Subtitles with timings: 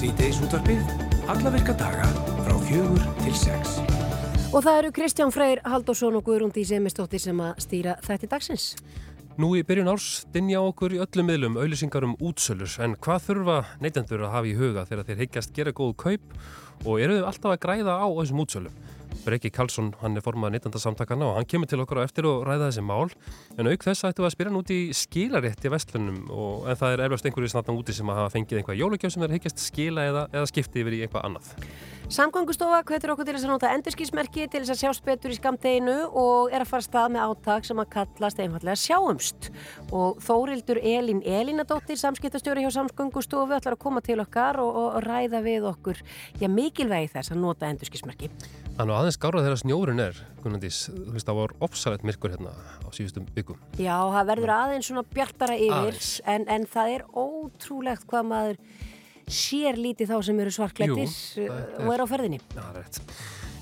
[0.00, 0.78] Sýteis útvarpið,
[1.28, 2.06] alla virka daga
[2.40, 3.74] frá fjögur til sex.
[4.48, 8.64] Og það eru Kristján Freyr Haldursson og Guðrúndi Semistóttir sem að stýra þætti dagsins.
[9.36, 13.58] Nú í byrjun árs dinja okkur í öllum miðlum auðlýsingar um útsölur en hvað þurfa
[13.84, 16.40] neytendur að hafa í huga þegar þeir higgjast gera góð kaup
[16.86, 18.80] og eru þau alltaf að græða á þessum útsölum?
[19.24, 22.70] Breki Karlsson, hann er formað neytandarsamtakana og hann kemur til okkur á eftir og ræða
[22.70, 23.12] þessi mál
[23.58, 27.04] en auk þess ættu að spyrja hann út í skilarétti vestlunum og en það er
[27.06, 30.26] eflust einhverju snartan úti sem að hafa fengið einhvað jólugjöf sem er higgjast skila eða,
[30.32, 31.54] eða skipti yfir í eitthvað annað.
[32.10, 35.92] Samgöngustofa hvetur okkur til þess að nota endurskísmerki til þess að sjást betur í skamteginu
[36.08, 39.50] og er að fara stað með áttak sem að kallast einfallega sjáumst
[39.94, 45.44] og Þórildur Elin Elinadóttir samskiptastjóri hjá Samgöngustofu ætlar að koma til okkar og, og ræða
[45.46, 46.02] við okkur
[46.42, 48.32] já, mikilvægi þess að nota endurskísmerki.
[48.80, 52.52] Þannig að aðeins gára þegar snjórin er, Gunnandís, þú veist það var opsalætt myrkur hérna
[52.56, 53.58] á síðustum byggum.
[53.76, 55.98] Já, það verður aðeins svona bjartara yfir
[56.32, 58.62] en, en það er ótrúlegt hvað maður
[59.28, 61.12] sér lítið þá sem eru svarklættir
[61.50, 62.40] og er á ferðinni.
[62.40, 63.02] Já, það er rétt.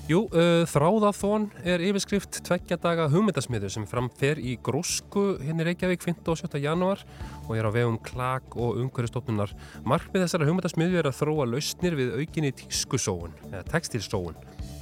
[0.09, 6.01] Jú, uh, Þráðathón er yfirskrift tveggja daga hugmyndasmiðu sem framfer í Grósku hérna í Reykjavík
[6.07, 6.31] 15.
[6.31, 6.63] og 17.
[6.63, 7.03] janúar
[7.43, 9.51] og er á vegum klag og umhverjastofnunar.
[9.83, 14.39] Markmið þessara hugmyndasmiðu er að þróa lausnir við aukinni tískusóun eða textilsóun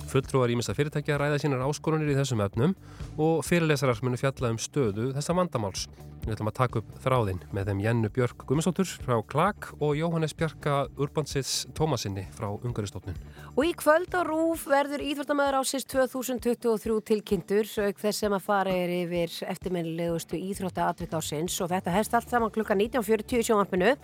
[0.08, 2.76] Fulltrúar ímest að fyrirtækja ræða sínar áskorunir í þessum efnum
[3.20, 5.88] og fyrirlesarar munu fjalla um stöðu þessa vandamáls.
[6.28, 10.34] Við ætlum að taka upp þráðinn með þeim Jennu Björk Gummisóttur frá Klag og Jóhannes
[10.36, 13.16] Björka Urbansits Tómasinni frá Ungaristofnun.
[13.54, 18.76] Og í kvöld á Rúf verður Íþróttamæður ásins 2023 tilkynntur auk þess sem að fara
[18.76, 23.96] er yfir eftirminnilegustu Íþrótta atvik ásins og þetta hefst allt saman klukka 19.40 í sjónvarpinu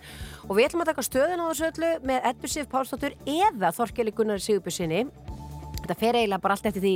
[0.48, 4.16] og við ætlum að taka stöðun á þessu öllu með Eddur Sif Pálsdóttur eða Þorkeli
[4.16, 5.04] Gunnar Sigurbjörnsinni
[5.84, 6.94] Þetta fer eiginlega bara allt eftir því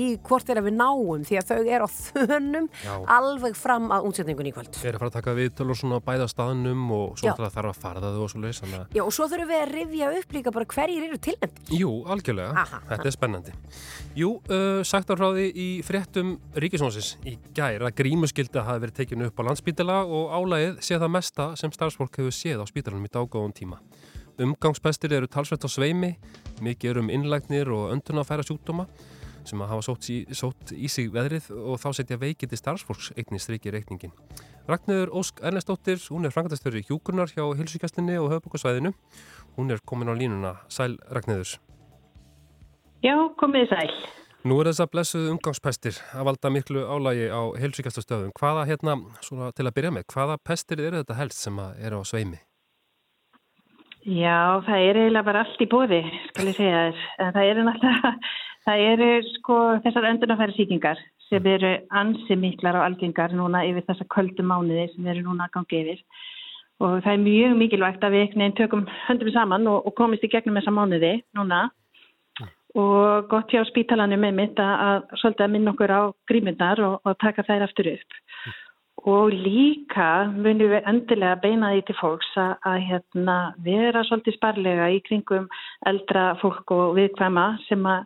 [0.00, 2.92] í hvort þeirra við náum því að þau er á þönum Já.
[3.16, 4.72] alveg fram að útsetningun í kvöld.
[4.80, 7.80] Þeir eru að fara að taka viðtölu og svona bæða staðnum og svo þarf að
[7.84, 8.62] fara það og svo leiðis.
[8.96, 11.60] Já og svo þurfum við að rifja upp líka bara hverjir eru tilnæmt.
[11.74, 12.54] Jú, algjörlega.
[12.64, 13.10] Aha, Þetta aha.
[13.10, 13.54] er spennandi.
[14.18, 19.28] Jú, uh, sagt á hráði í fréttum Ríkisvonsins í gær að grímuskylda hafi verið tekinu
[19.30, 23.12] upp á landsbítila og álægið sé það mesta sem starfsfólk hefur séð á spítalanum í
[23.12, 23.80] dágóðum tíma.
[24.40, 26.14] Umgangspestir eru talsveit á sveimi,
[26.64, 28.86] mikið eru um innlægnir og öndun að færa sjúkdóma
[29.44, 33.50] sem að hafa sótt í, sótt í sig veðrið og þá setja veikindi starfsfólks eignist
[33.52, 34.12] reykir reikningin.
[34.68, 38.92] Ragnöður Ósk Ernestóttir, hún er frangatastöru í hjúkurnar hjá Hilsugjastinni og höfbúkarsvæðinu.
[39.56, 40.56] Hún er komin á línuna.
[40.72, 41.58] Sæl Ragnöðurs.
[43.04, 43.88] Já, komið sæl.
[44.44, 48.36] Nú er þess að blessuð umgangspestir að valda miklu álægi á Hilsugjastastöðum.
[48.40, 52.00] Hvaða hérna, svona til að byrja með, hvaða pestir eru þetta helst sem er á
[52.08, 52.40] sveimi?
[54.08, 56.00] Já, það er eiginlega bara allt í bóði,
[56.30, 56.84] skal ég segja.
[57.20, 58.12] En það eru náttúrulega,
[58.66, 64.06] það eru sko þessar öndunafæri síkingar sem eru ansi miklar og algengar núna yfir þessa
[64.10, 66.00] köldu mánuði sem eru núna að gangi yfir.
[66.80, 70.32] Og það er mjög mikilvægt að við neinn tökum höndum saman og, og komist í
[70.32, 71.66] gegnum þessa mánuði núna.
[72.80, 77.00] Og gott hjá spítalanum með mitt að, að svolítið að minna okkur á grímyndar og,
[77.04, 78.20] og taka þær aftur upp
[79.08, 84.90] og líka munum við endilega beina því til fólks að, að hérna, vera svolítið sparlega
[84.92, 85.48] í kringum
[85.88, 88.04] eldra fólk og viðkvæma sem að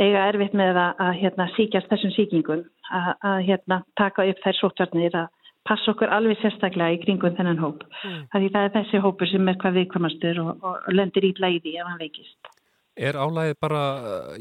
[0.00, 4.58] eiga erfitt með að, að hérna, síkjast þessum síkingum að, að hérna, taka upp þær
[4.60, 5.28] sótvarnir að
[5.68, 7.82] passa okkur alveg sérstaklega í kringum þennan hóp.
[8.04, 8.22] Mm.
[8.32, 12.00] Það er þessi hópur sem er hvað viðkvæmastur og, og lendir í læði ef hann
[12.00, 12.54] veikist.
[13.00, 13.82] Er álægið bara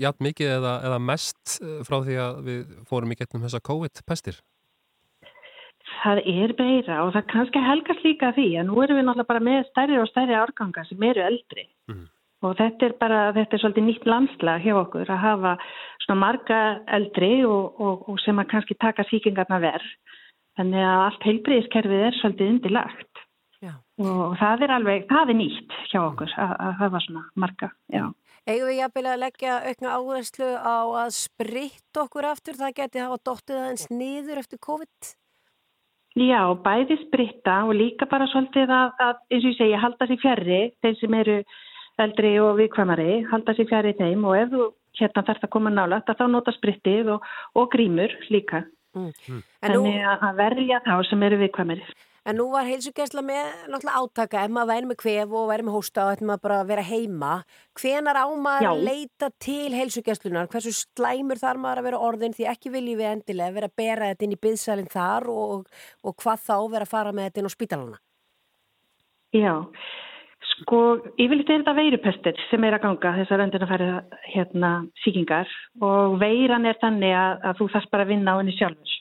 [0.01, 4.39] jætt mikið eða, eða mest eh, frá því að við fórum í getnum þessa COVID-pestir?
[5.99, 9.45] Það er meira og það kannski helgast líka því að nú erum við náttúrulega bara
[9.49, 12.05] með stærri og stærri árganga sem eru eldri mm.
[12.47, 15.55] og þetta er bara, þetta er svolítið nýtt landslag hjá okkur að hafa
[16.05, 16.61] svona marga
[16.99, 19.91] eldri og, og, og sem að kannski taka síkingarna verð.
[20.59, 23.21] Þannig að allt heilbriðiskerfið er svolítið undilagt
[23.63, 23.75] já.
[24.03, 28.07] og það er alveg, það er nýtt hjá okkur að, að hafa svona marga, já.
[28.49, 33.19] Eigum við jafnvel að leggja aukna áherslu á að spritt okkur aftur, það geti hafa
[33.27, 35.11] dóttið aðeins niður eftir COVID?
[36.17, 40.21] Já, bæði spritta og líka bara svolítið að, að eins og ég segja, halda sér
[40.23, 41.37] fjærri, þeir sem eru
[42.01, 44.65] eldri og viðkvæmari, halda sér fjærri þeim og ef þú
[44.99, 48.63] hérna þarfst að koma nála, þá nota sprittið og, og grímur líka.
[48.97, 49.11] Mm.
[49.61, 50.13] Þannig nú...
[50.17, 51.85] að verja þá sem eru viðkvæmari.
[52.27, 55.77] En nú var heilsugjæsla með náttúrulega átaka ef maður væri með kvef og væri með
[55.77, 57.31] hósta og ættum maður bara að vera heima.
[57.79, 60.49] Hvenar á maður að leita til heilsugjæslunar?
[60.51, 64.11] Hversu slæmur þar maður að vera orðin því ekki viljum við endilega vera að bera
[64.11, 65.65] þetta inn í byðsælinn þar og,
[66.03, 67.99] og hvað þá vera að fara með þetta inn á spítalana?
[69.29, 69.53] Já,
[70.55, 70.79] sko
[71.21, 73.89] yfirleitt er þetta veirupestir sem er að ganga þessar öndun að færa
[74.33, 74.71] hérna
[75.03, 75.51] síkingar
[75.85, 78.95] og veiran er þannig að, að þú þarfst bara að vinna á henni sjálfur.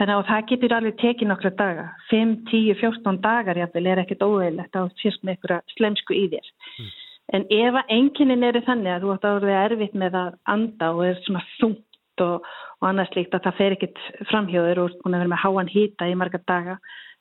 [0.00, 4.24] Þannig að það getur alveg tekið nokkra daga, 5, 10, 14 dagar jáfnvel er ekkert
[4.24, 6.48] óeilegt að sést með einhverja slemsku í þér.
[6.80, 6.90] Mm.
[7.36, 10.90] En ef að enginin eru þannig að þú átt að orðið erfitt með að anda
[10.96, 12.48] og er svona þungt og,
[12.80, 16.08] og annars líkt að það fer ekkit framhjóður og hún er verið með háan hýta
[16.08, 16.78] í marga daga,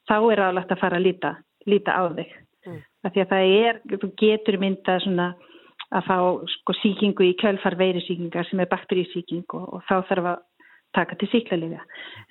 [0.07, 1.35] þá er álægt að fara að líta,
[1.67, 2.33] líta á þig.
[2.67, 2.81] Mm.
[3.11, 5.31] Því að það er, þú getur myndað svona
[5.91, 6.17] að fá
[6.55, 10.43] sko síkingu í kjölfar veirisíkingar sem er bakterísíking og, og þá þarf að
[10.95, 11.81] taka til síklarliðja.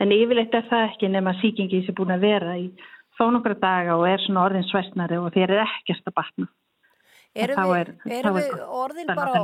[0.00, 2.70] En yfirleitt er það ekki nema síkingi sem er búin að vera í
[3.18, 6.50] þó nokkra daga og er svona orðin svæstnari og þeir eru ekkert að batna.
[7.30, 9.42] Erum við, er, er við orðin bara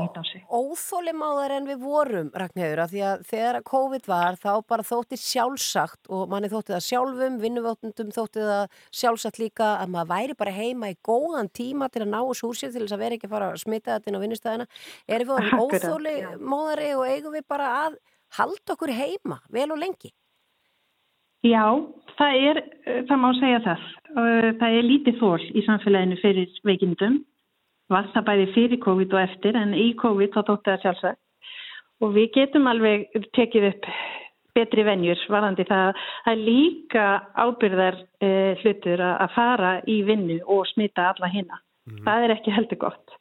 [0.51, 6.11] óþólimáðar en við vorum, Ragnhjörður, að því að þegar COVID var þá bara þótti sjálfsagt
[6.11, 10.91] og manni þótti það sjálfum, vinnuvotundum þótti það sjálfsagt líka að maður væri bara heima
[10.91, 13.37] í góðan tíma til að ná þessu úr sér til þess að vera ekki að
[13.37, 14.69] fara að smita þetta inn á vinnustæðina.
[15.07, 18.01] Erum við orðin óþólimáðari og eigum við bara að
[18.39, 20.13] halda okkur heima vel og lengi?
[21.47, 21.67] Já,
[22.19, 22.61] það er,
[23.07, 23.87] það má segja það.
[24.61, 27.21] Það er lítið þól í samfélaginu fyrir veikindum
[27.93, 32.15] var það bæði fyrir COVID og eftir en í COVID þá tótti það sjálfsagt og
[32.17, 33.07] við getum alveg
[33.37, 33.91] tekið upp
[34.57, 36.01] betri venjur varandi það
[36.31, 37.07] að líka
[37.37, 41.61] ábyrðar eh, hlutur að fara í vinnu og smita alla hinna.
[41.87, 42.03] Mm.
[42.07, 43.17] Það er ekki heldur gott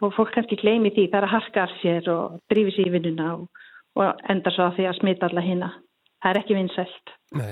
[0.00, 2.94] og fólk kannski gleymi því það er að harka af sér og drífi sér í
[2.96, 3.66] vinnuna og,
[4.00, 5.70] og enda svo að því að smita alla hinna.
[6.20, 7.14] Það er ekki vinsælt.
[7.36, 7.48] Nei.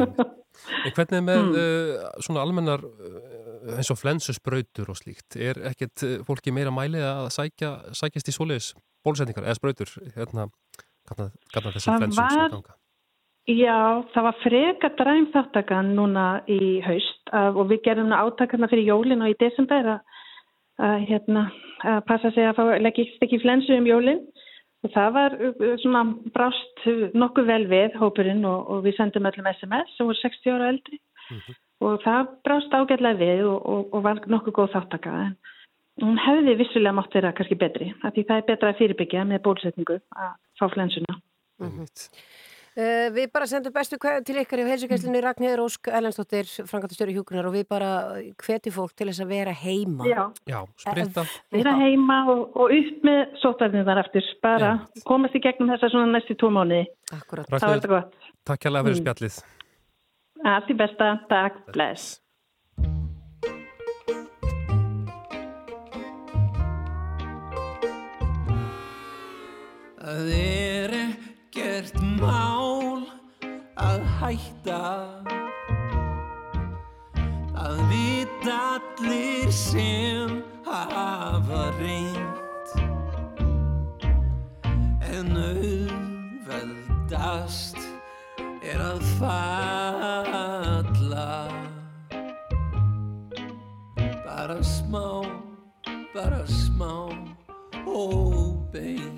[0.85, 1.55] En hvernig með mm.
[1.55, 7.07] uh, svona almennar uh, eins og flensusbrautur og slíkt, er ekkert uh, fólki meira mælið
[7.07, 8.73] að sækja, sækjast í svoleiðis
[9.07, 10.49] bólusetningar eða sprautur hérna,
[11.09, 12.77] kannan þessi flensus var, ganga?
[13.49, 19.25] Já, það var freka dræm þáttakann núna í haust og við gerum átakarna fyrir jólin
[19.25, 20.19] og í desember að,
[20.85, 21.47] að, hérna,
[21.81, 24.21] að passa sig að fá leggist ekki flensu um jólinn
[24.87, 26.05] Og það var uh, svona
[26.35, 26.85] brást
[27.19, 30.99] nokkuð vel við hópurinn og, og við sendum öllum SMS sem voru 60 ára eldri
[30.99, 31.61] mm -hmm.
[31.81, 35.37] og það brást ágætlega við og, og, og var nokkuð góð þáttaka en
[36.03, 39.97] hún hefði vissulega mátt vera kannski betri því það er betra að fyrirbyggja með bólusetningu
[40.25, 41.15] að fá flensuna.
[41.59, 41.87] Mm -hmm.
[42.79, 47.57] Uh, við bara sendum bestu til ykkar í heilsugæslinni Ragnhjörður Ósk Erlendstóttir, frangatastöru hjúkunar og
[47.57, 47.89] við bara
[48.39, 50.07] hveti fólk til þess að vera heima.
[50.07, 51.25] Já, Já spritta.
[51.51, 55.03] Vera heima og, og upp með sótverðinu þar eftir, bara Já.
[55.11, 56.85] komast í gegnum þessa svona næstu tó mánu.
[57.19, 57.51] Akkurat.
[57.51, 58.31] Það var þetta gott.
[58.47, 59.03] Takk hjálpa fyrir mm.
[59.03, 59.43] spjallið.
[60.55, 62.23] Allt í besta, takk, bless.
[69.99, 70.68] Það er
[71.79, 72.99] ekkert má
[73.79, 74.83] að hætta.
[77.55, 82.39] Það vit allir sem hafa reynd
[85.07, 86.99] En auðveldast
[88.67, 90.19] er að falla.
[94.27, 95.23] Bara smá,
[96.15, 96.95] bara smá
[97.87, 99.18] óbein.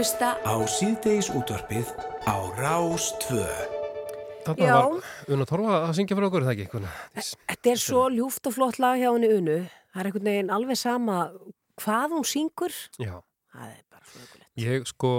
[0.00, 1.88] hlusta á síðdeis útvarpið
[2.24, 3.72] á Rástvöð.
[4.46, 4.72] Þarna Já.
[4.72, 6.66] var Una Torfa að syngja fyrir okkur, það ekki?
[6.72, 6.92] Kuna.
[7.12, 9.58] E, þetta er svo ljúft og flott lag hjá henni Unu.
[9.92, 11.18] Það er einhvern veginn alveg sama
[11.84, 12.78] hvað hún syngur.
[12.96, 13.12] Já.
[13.52, 14.48] Það er bara flögulegt.
[14.64, 15.12] Ég sko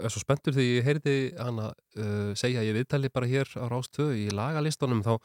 [0.00, 4.16] er svo spenntur þegar ég heyrði hana uh, segja, ég viðtali bara hér á Rástvöð
[4.16, 5.18] í lagalistunum þá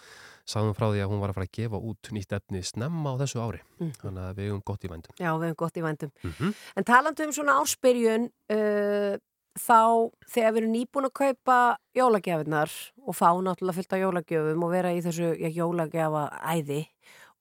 [0.46, 3.20] sagðum frá því að hún var að fara að gefa út nýtt efni snemma á
[3.22, 3.62] þessu ári.
[3.80, 3.92] Mm.
[4.02, 5.18] þannig að við hefum gott í vændum.
[5.18, 6.14] Já, við hefum gott í vændum.
[6.24, 6.56] Mm -hmm.
[6.76, 9.16] En talandu um svona áspyrjun uh,
[9.60, 11.58] þá þegar við erum nýbúin að kaupa
[11.98, 12.72] jólagjafinnar
[13.04, 16.86] og fá náttúrulega fyllt á jólagjöfum og vera í þessu já, jólagjafa æði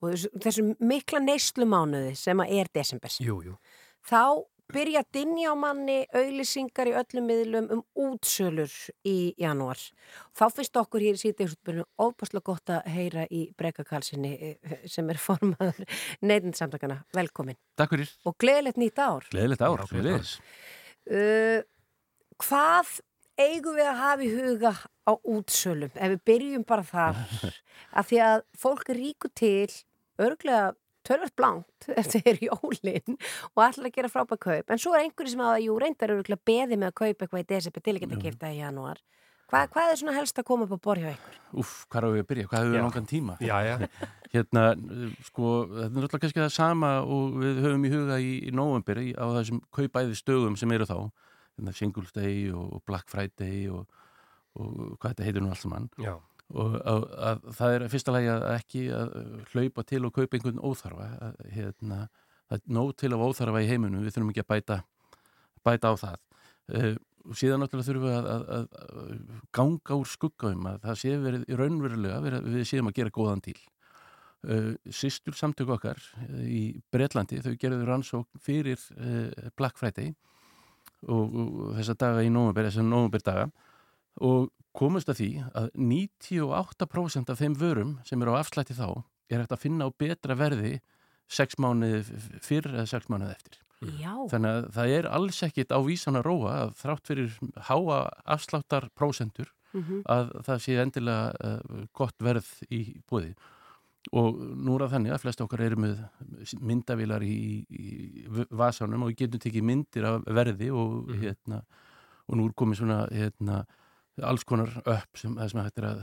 [0.00, 3.10] og þessu, þessu mikla neyslumánuði sem að er desember.
[3.20, 3.56] Jú, jú.
[4.02, 4.42] Þá
[4.74, 8.72] byrja að dinja á manni auðlýsingar í öllum miðlum um útsölur
[9.06, 9.82] í janúar.
[10.36, 14.54] Þá fyrst okkur hér í síðdegisutbyrjunum óbúslega gott að heyra í breykakalsinni
[14.90, 15.84] sem er formaður
[16.24, 17.02] neyðinsamtakana.
[17.16, 17.58] Velkomin.
[17.80, 18.14] Takk fyrir.
[18.28, 19.28] Og gleðilegt nýtt ár.
[19.32, 19.84] Gleðilegt ár.
[19.84, 20.34] Já, Gleðilegis.
[21.10, 21.60] Uh,
[22.40, 22.98] hvað
[23.40, 24.72] eigum við að hafa í huga
[25.08, 27.22] á útsölum ef við byrjum bara þar
[27.98, 29.70] af því að fólk er ríku til
[30.20, 30.74] örglega
[31.06, 33.16] tölvöld blankt eftir jólinn
[33.54, 36.46] og ætlar að gera frábæð kaup en svo er einhverju sem að jú reyndar örglega
[36.50, 39.02] beði með að kaupa eitthvað í desember til að geta kipta í janúar
[39.50, 41.38] Hva, hvað er svona helst að koma upp á borð hjá ykkur?
[41.58, 42.48] Úf, hvað er við að byrja?
[42.50, 43.34] Hvað hefur við langan tíma?
[43.42, 43.72] Já, já.
[44.34, 44.62] Hérna,
[45.26, 49.00] sko, þetta er náttúrulega kannski það sama og við höfum í huga í, í november
[49.02, 50.94] í, á þessum kaupæði stöðum sem eru þá,
[51.58, 53.90] hérna Singles Day og Black Friday og,
[54.54, 55.90] og hvað þetta heitir nú allt saman.
[55.98, 56.14] Já.
[56.50, 59.12] Og að, að það er fyrsta lagi að ekki að
[59.52, 61.06] hlaupa til og kaupa einhvern óþarfa.
[61.28, 61.98] Að, hérna,
[62.50, 64.78] það er nóg til af óþarfa í heiminum, við þurfum ekki að bæta,
[65.66, 66.24] bæta á það.
[66.70, 66.94] Uh,
[67.30, 68.78] og síðan náttúrulega þurfum við að,
[69.54, 73.14] ganga úr skugga um að það sé verið í raunverulega verið, við séum að gera
[73.14, 73.58] góðan díl.
[74.40, 78.82] Uh, Sistur samtök okkar uh, í Bretlandi, þau gerðu rannsókn fyrir
[79.60, 80.14] Black Friday
[81.06, 83.50] og, og þessa daga í nómubur, þessa nómubur daga
[84.26, 89.42] og komust að því að 98% af þeim vörum sem eru á afslætti þá er
[89.42, 90.80] hægt að finna á betra verði
[91.30, 92.00] 6 mánuði
[92.42, 93.58] fyrr eða 6 mánuði eftir.
[94.00, 97.38] Já, Þannig að það er alls ekkit á vísan að róa að þrátt fyrir
[97.70, 98.00] háa
[98.36, 100.00] afsláttar prósentur Mhm.
[100.10, 103.36] að það sé endilega uh, gott verð í búði.
[104.12, 106.00] Og nú er það þannig að flest okkar eru með
[106.60, 111.20] myndavílar í, í vasanum og getum tekið myndir af verði og, Mhm.
[111.22, 111.62] hérna,
[112.28, 113.64] og nú er komið svona hérna,
[114.22, 116.00] alls konar upp sem, sem hægt er að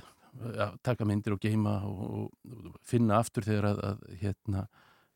[0.57, 4.65] ja, taka myndir og geima og, og finna aftur þegar að, að hérna,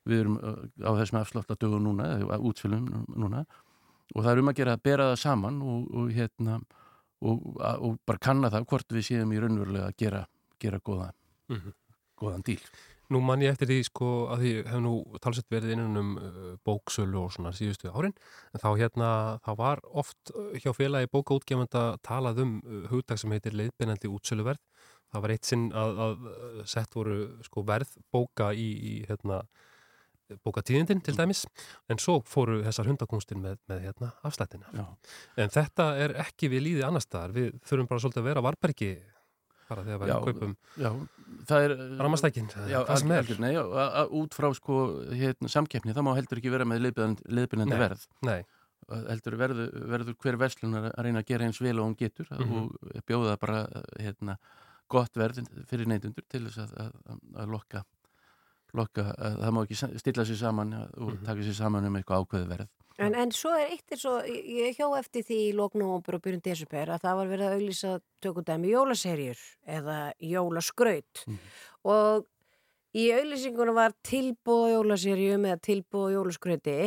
[0.10, 0.38] við erum
[0.82, 3.44] á þessum afslátt að dögum núna, eða útsölum núna
[4.16, 6.58] og það er um að gera að bera það saman og, og hérna
[7.22, 10.24] og, og bara kanna það hvort við séum í raunverulega að gera,
[10.60, 11.12] gera góða,
[11.52, 11.74] Mhm.
[12.22, 12.60] góðan díl.
[13.12, 14.94] Nú man ég eftir því sko að því hef nú
[15.24, 18.14] talsett verið innan um uh, bóksölu og svona síðustu árin
[18.54, 19.10] en þá hérna,
[19.44, 24.62] þá var oft uh, hjá félagi bókaútgefanda talað um uh, hugdag sem heitir leiðbeinandi útsöluverð.
[25.12, 26.30] Það var eitt sinn að, að
[26.72, 29.42] sett voru sko verð bóka í, í hérna
[30.46, 31.44] bókatíðindin til dæmis
[31.92, 34.70] en svo fóru þessar hundakúnstin með, með hérna afslættina.
[34.72, 34.86] Já.
[35.44, 37.36] en þetta er ekki við líði annar staðar.
[37.36, 38.92] Við þurfum bara svolítið að vera varbergi
[39.72, 40.56] bara þegar við kaupum
[44.02, 44.80] að út frá sko,
[45.16, 47.80] hérna, samkeppni, það má heldur ekki vera með leiðbyrjandi Nei.
[47.82, 48.04] verð.
[48.28, 48.42] Nei,
[49.12, 52.52] heldur verður, verður hver verslunar að reyna að gera eins vel og hún getur Mhm.
[52.52, 53.62] og bjóða bara
[54.00, 54.38] hérna,
[54.92, 57.84] gott verð fyrir neytundur til þess að, að, að lokka,
[58.76, 61.24] lokka að það má ekki stilla sér saman og Mhm.
[61.26, 62.68] taka sér saman um eitthvað ákveði verð.
[63.06, 66.44] En, en svo er eitt eins og ég hjó eftir því í lóknómbur og byrjun
[66.46, 67.94] desember að það var verið að auðlýsa
[68.26, 69.42] tökudæmi jólaserjur
[69.80, 69.98] eða
[70.34, 71.40] jólaskraut Mhm.
[71.84, 72.26] og
[72.96, 76.78] í auðlýsingunum var tilbúð jólaserjum eða tilbúð jólaskrauti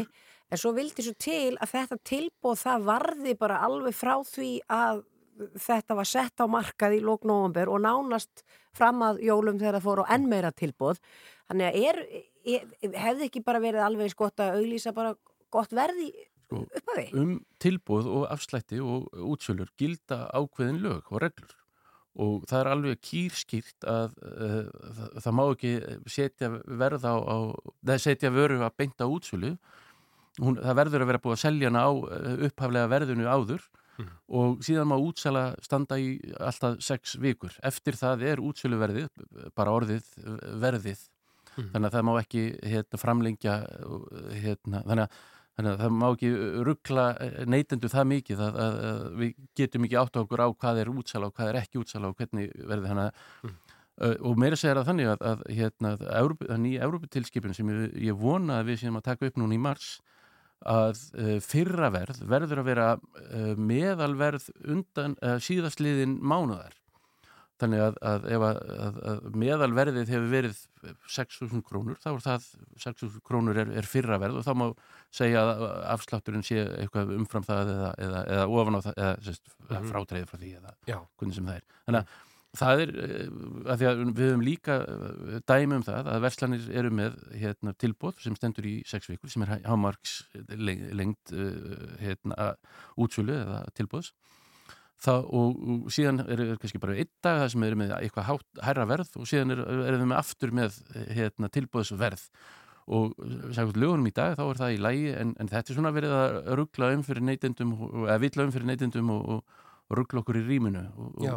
[0.51, 5.03] en svo vildi svo til að þetta tilbúð það varði bara alveg frá því að
[5.59, 8.45] þetta var sett á markað í lóknómbur og nánast
[8.77, 11.01] fram að jólum þegar það fór á enn meira tilbúð
[11.49, 11.99] þannig að er,
[12.47, 12.69] er,
[13.03, 15.17] hefði ekki bara verið alveg eins gott að auðlýsa bara
[15.55, 16.09] gott verði
[16.45, 21.55] Sko, upp að því um tilbúð og afslætti og útsölur gilda ákveðin lög og reglur.
[22.15, 24.59] Og það er alveg kýrskýrt að uh,
[24.99, 25.73] það, það má ekki
[26.15, 26.51] setja
[26.85, 27.37] verð á, á
[27.91, 29.55] það setja vöru að beinta útsölu.
[30.39, 33.65] Hún, það verður að vera búið að selja hana á eh, upphaflega verðinu áður
[33.95, 34.15] Mhm.
[34.35, 37.53] og síðan má útsala standa í alltaf sex vikur.
[37.63, 40.09] Eftir það er útsöluverðið bara orðið
[40.59, 41.05] verðið.
[41.55, 41.69] Mhm.
[41.71, 43.53] þannig að það má ekki hérna, framlengja
[44.43, 45.21] hérna, þannig, að,
[45.55, 46.31] þannig að það má ekki
[46.67, 47.05] ruggla
[47.47, 51.29] neytendu það mikið að, að, að við getum ekki átt okkur á hvað er útsala
[51.31, 53.61] og hvað er ekki útsala og hvernig verði þannig að Mhm.
[53.95, 57.93] Uh, og meira segir að þannig að, að, hérna, að, að nýja Európutilskipin sem ég,
[58.09, 59.91] ég vona að við séum að taka upp núna í mars
[60.67, 66.75] að uh, fyrra verð verður að vera uh, meðalverð undan uh, síðastliðin mánuðar
[67.63, 68.59] þannig að, að ef að,
[69.13, 70.59] að, meðalverðið hefur verið
[71.15, 72.49] 6.000 krónur þá er það
[72.83, 74.67] 6.000 krónur er, er fyrra verð og þá má
[75.15, 75.65] segja að
[75.95, 79.91] afslátturinn sé eitthvað umfram það eða, eða, eða ofan á það eða sérst, Mhm.
[79.93, 81.63] frátreið frá því eða já, hvernig sem það er.
[81.87, 82.23] Þannig að
[82.55, 83.31] það er, eh,
[83.73, 87.73] að því að við höfum líka eh, dæmi um það að verslanir eru með hérna,
[87.81, 90.19] tilbóð sem stendur í sex vikur sem er hámarks
[90.61, 91.33] lengt
[92.03, 92.53] hérna,
[92.99, 94.13] útsölu eða tilbóðs
[95.05, 98.29] það, og, og síðan er, er kannski bara einn dag það sem eru með eitthvað
[98.31, 100.79] hátt, hærra verð og síðan er, er við með aftur með
[101.17, 102.27] hérna, tilbóðsverð
[102.95, 103.15] og
[103.57, 106.15] sagði lögunum í dag þá er það í lægi en, en þetta er svona verið
[106.19, 107.71] að ruggla um fyrir neytendum
[108.05, 110.83] eða villa um fyrir neytendum og, og, og ruggla okkur í rýminu.
[111.01, 111.37] Og, Já,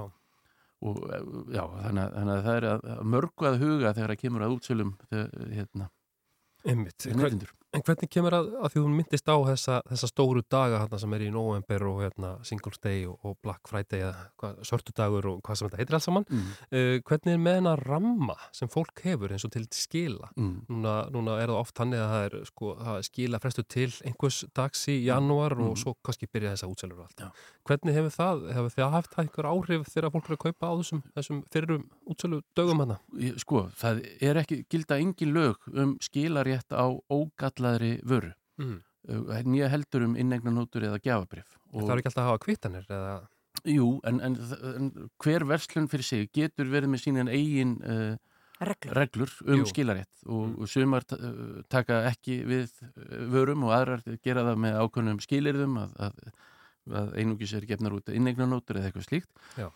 [1.55, 2.83] já, þannig, að- þannig að það er að,
[3.15, 4.91] mörgu að huga þegar það kemur að útsölum
[5.55, 5.87] hérna,
[7.23, 10.99] neytendur en hvernig kemur að, að því hún myndist á þessa, þessa stóru daga hérna
[11.01, 15.41] sem er í november og hérna, Singles Day og, og Black Friday eða Sörtudagur og
[15.45, 16.25] hvað sem þetta heitir alls saman.
[16.29, 16.45] mm.
[16.71, 20.29] Uh, hvernig er með hennar ramma sem fólk hefur eins og til skila?
[20.39, 20.53] Mm.
[20.71, 22.71] Núna, núna er það oft þannig að það er sko,
[23.09, 25.75] skila frestu til einhvers dags í janúar og Mm.
[25.81, 27.19] svo kannski byrja þessa útselur og allt.
[27.19, 27.31] Já.
[27.67, 31.01] Hvernig hefur það, hefur það haft einhver áhrif þegar fólk er að kaupa á þessum,
[31.17, 32.97] þessum fyrirum útselu dögum hana?
[33.19, 36.87] Ég- sko, það er ekki gilda engin lög um skilarétt á
[37.67, 38.79] ógallaðri vöru Mm.
[39.45, 43.11] nýja heldur um inneignanótur eða gjafabrif Það er ekki alltaf að hafa kvittanir eða...
[43.69, 44.35] Jú, en, en,
[44.79, 44.87] en
[45.21, 48.17] hver verslun fyrir sig getur verið með sínan eigin uh,
[48.59, 48.95] Reglur.
[48.97, 49.67] reglur um Jú.
[49.69, 50.55] skilarétt og, Mm.
[50.61, 52.73] og sumar uh, taka ekki við
[53.29, 56.19] vörum og aðrar gera það með ákveðnum skilirðum að, að,
[57.03, 59.29] að einungis er gefnar út inneignanótur eða eitthvað slíkt
[59.61, 59.69] Já.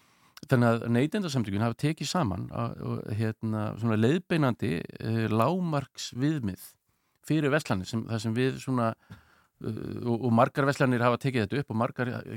[0.50, 6.72] þannig að neytendasamtökun hafa tekið saman að, og, hérna, svona leiðbeinandi uh, lámarks viðmið
[7.28, 11.62] fyrir verslanir sem, það sem við svona uh, og, og margar verslanir hafa tekið þetta
[11.62, 12.34] upp og margar uh,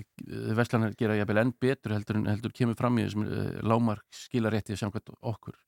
[0.59, 4.79] verslanir gera jafnvel enn betur heldur en heldur kemur fram í þessum uh, lámarks skilarétti
[4.81, 5.59] samkvæmt okkur.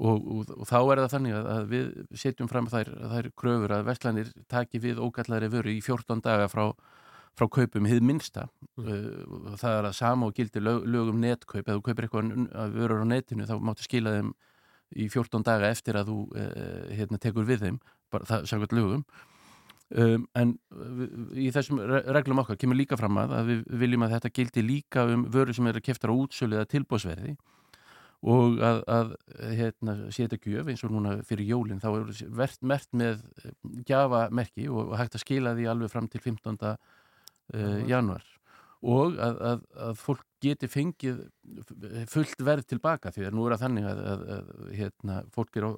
[0.00, 3.88] Og, og, og þá er það þannig að, við setjum fram þær, þær kröfur að
[3.90, 6.70] verslanir taki við ógallari vöru í 14 daga frá,
[7.36, 8.46] frá kaupum hið minnsta.
[8.80, 9.52] Mm.
[9.60, 12.78] það er að sama og gildi lög, lög um netkaup, ef þú kaupir eitthvað að
[12.78, 14.32] vörur á netinu þá máttu skila þeim
[14.96, 17.78] í 14 daga eftir að þú uh, hérna, tekur við þeim,
[18.12, 19.04] bara það samkvæmt lögum.
[19.92, 21.00] Um, en uh,
[21.36, 24.62] í þessum re- reglum okkar kemur líka fram að, að við viljum að þetta gildi
[24.64, 27.34] líka um vörur sem eru keftar á útsölu eða tilbóðsverði
[28.32, 29.12] og að, að
[29.58, 33.24] hérna, setja gjöf eins og núna fyrir jólinn þá er verðt mert með
[33.88, 36.60] gjafamerki og, og hægt að skila því alveg fram til 15.
[37.52, 38.24] Uh, januar
[38.82, 41.20] og að, að, að fólk geti fengið
[42.10, 45.70] fullt verð tilbaka því að nú er að þannig að, að, hérna, fólk er á,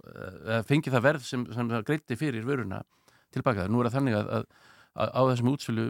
[0.68, 2.80] fengið það verð sem, sem það greitti fyrir vöruna
[3.34, 3.66] tilbaka.
[3.68, 4.46] Nú er að þannig að,
[4.94, 5.86] á þessum útsölu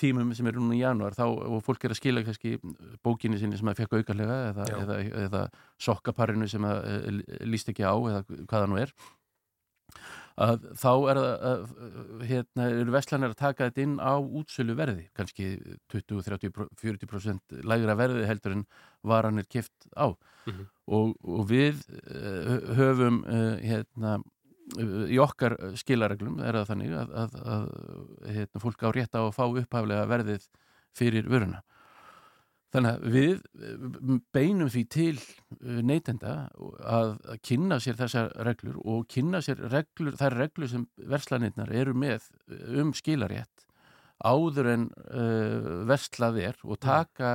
[0.00, 2.56] tímum sem eru núna í janúar þá og fólk er að skila kannski
[3.04, 5.42] bókinni sinni sem það fekk aukarlega eða, eða, eða
[5.80, 8.94] sokkaparinu sem það eh, líst ekki á eða hvað það nú er
[10.40, 11.62] að þá er það að,
[12.30, 15.50] hérna, eru vestlanir að taka þetta inn á útsölu verði, kannski
[15.92, 18.66] 20, 30, 40% lægra verði heldur en
[19.06, 20.08] varan er kift á
[20.48, 20.66] Mhm.
[20.88, 21.82] og, og við
[22.16, 27.66] uh, höfum uh, hérna uh, í okkar skilareglum er það þannig að, að, að
[28.38, 30.46] hérna, fólk á rétt á að fá upphaflega verðið
[30.96, 31.60] fyrir vöruna
[32.70, 36.34] Þannig að við eh, beinum því til eh, neytenda
[36.86, 42.28] að kynna sér þessar reglur og kynna sér reglur, þær reglur sem verslanirnar eru með
[42.46, 43.66] eh, um skilarétt
[44.20, 44.82] áður en
[45.16, 47.30] uh, verslað er og taka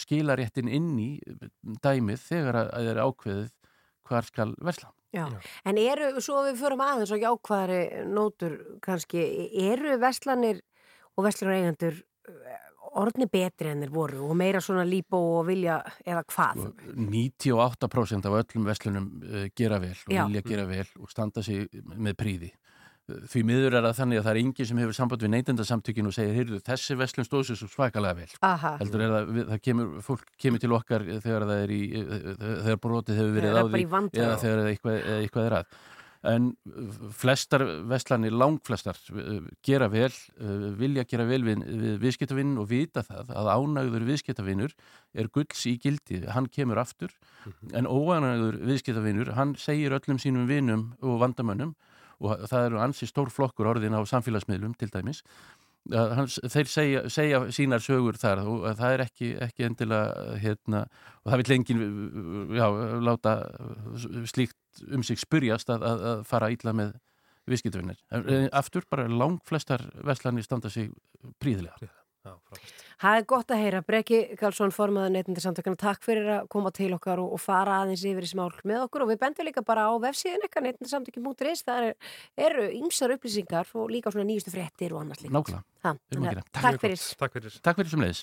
[0.00, 1.10] skilaréttin inn í
[1.84, 3.50] dæmið þegar að það er ákveðið
[4.08, 4.88] hvar skal versla.
[5.12, 5.26] Já.
[5.26, 5.50] Já.
[5.68, 9.26] En eru, svo við förum aðeins og jákvæðari nótur kannski,
[9.68, 10.62] eru verslanir
[11.12, 12.00] og verslanir eigendur
[12.98, 15.76] orðni betri en þeir voru og meira svona líbó og vilja
[16.06, 16.64] eða hvað?
[16.66, 20.24] Og 98% af öllum verslunum uh, gera vel og Já.
[20.26, 22.50] vilja gera vel og standa sig með príði.
[23.10, 26.14] Því miður er það þannig að það er enginn sem hefur samband við neytendasamtökinu og
[26.14, 28.28] segir, heyrðu, þessi verslun stóð sér svo svakalega vel.
[28.46, 31.80] Aha, Heldur er það, við- það kemur, fólk kemur til okkar þegar það er í,
[31.98, 32.28] uh,
[32.68, 33.82] þegar brotið hefur verið á er því
[34.22, 35.74] eða þegar eitthvað, eða eitthvað er að.
[36.28, 42.58] En uh, flestar veslanir, langflestar, uh, gera vel, uh, vilja gera vel við, við viðskiptavinn
[42.60, 44.74] og vita það að ánægður viðskiptavinnur
[45.16, 47.14] er gulls í gildi, hann kemur aftur,
[47.72, 51.72] en óanægður viðskiptavinnur, hann segir öllum sínum vinnum og vandamönnum
[52.20, 55.24] og það eru ansi stór flokkur orðin á samfélagsmiðlum til dæmis,
[55.88, 60.82] hans, þeir segja, segja sínar sögur þar og að það er ekki, ekki endilega hérna,
[61.22, 61.84] og það vil enginn
[62.56, 62.66] já,
[63.08, 63.36] láta
[64.30, 66.92] slíkt um sig spurjast að, að, fara illa með
[67.50, 67.98] viðskiptavinnir.
[68.54, 70.92] Aftur bara lang flestar veslanir standa sig
[71.42, 71.90] príðilega.
[72.20, 72.34] Já,
[73.00, 73.78] það er gott að heyra.
[73.86, 78.02] Breki Karlsson, formaður neytindir samtökana, takk fyrir að koma til okkar og, og fara aðeins
[78.10, 81.86] yfir í smál með okkur og við bendum líka bara á vefsíðin eitthvað neytindarsamtökin.is, það
[81.88, 82.12] er,
[82.48, 85.62] eru ymsar upplýsingar og líka svona nýjustu fréttir og annars líka.
[85.86, 86.44] Nákvæmlega.
[86.60, 87.08] Takk fyrir.
[87.24, 87.56] Takk fyrir.
[87.64, 88.22] Takk fyrir sem leiðis.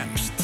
[0.00, 0.39] Fyrst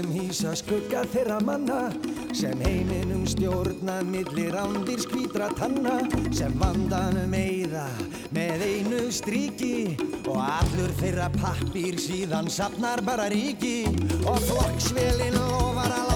[0.00, 1.90] sem hýsa skugga þeirra manna
[2.32, 5.98] sem heiminum stjórna millir ándir skvítra tanna
[6.32, 7.84] sem vandanum eyða
[8.32, 13.90] með einu stríki og allur þeirra pappir síðan sapnar bara ríki.
[14.24, 16.09] Og flokksvelin lofar að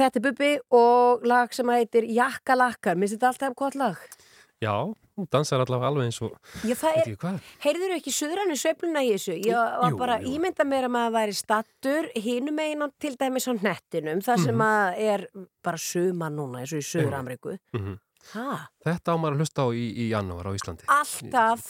[0.00, 3.98] Þetta er Bubbi og lag sem heitir Jakkalakkar, minnst þetta alltaf gott lag?
[4.60, 4.72] Já,
[5.16, 6.32] hún dansar allavega alveg eins og
[6.64, 9.36] Já, það er, heyrður ekki suðrannu sveifluna í þessu?
[9.44, 10.32] Ég var Jú, bara jú.
[10.36, 14.64] ímynda mér að maður væri stattur hinum megin á til dæmis á nettinum, það sem
[14.64, 15.26] að er
[15.64, 17.58] bara suma núna eins og í Suður-Ameríku.
[17.76, 17.98] Mm
[18.30, 20.84] Ha, Þetta á maður að hlusta á í, í janúar á Íslandi.
[20.92, 21.62] alltaf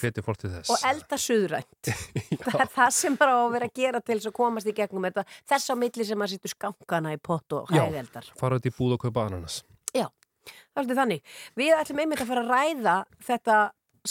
[0.69, 1.91] og elda suðrænt.
[2.45, 4.75] það er það sem bara á að vera að gera til þess að komast í
[4.77, 5.25] gegnum þetta.
[5.49, 7.85] Þess á milli sem maður sittur skankana í pott og Já.
[7.87, 8.31] hæðeldar.
[8.41, 9.61] Fara út í búð og kaupa ananas.
[9.95, 11.35] Já, það er svolítið þannig.
[11.63, 12.97] Við ætlum einmitt að fara að ræða
[13.31, 13.59] þetta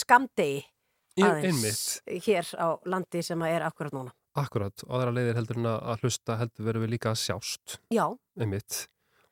[0.00, 0.60] skamdegi
[1.20, 4.12] aðeins Einmitt, hér á landi sem að er akkurat núna.
[4.40, 4.84] akkurat.
[4.88, 7.78] Og aðra leiðir heldur en að að hlusta heldur verður við líka að sjást.
[7.92, 8.06] Já,
[8.40, 8.86] Einmitt.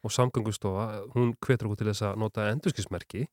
[0.06, 0.84] Og samgöngustofa,
[1.16, 3.24] hún hvetur okkur til þess að nota endurskismerki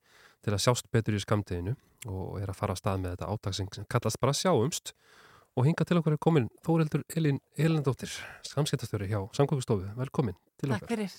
[0.41, 1.75] til að sjást betur í skamteginu
[2.09, 4.95] og er að fara að stað með þetta átak sem kallast bara sjáumst
[5.55, 8.11] og hinga til okkur er komin Þóreldur Elin Elindóttir,
[8.49, 9.87] samskiptastjóri hjá samgöngustofu.
[9.95, 10.95] Velkomin til Takk okkar.
[10.95, 11.13] fyrir.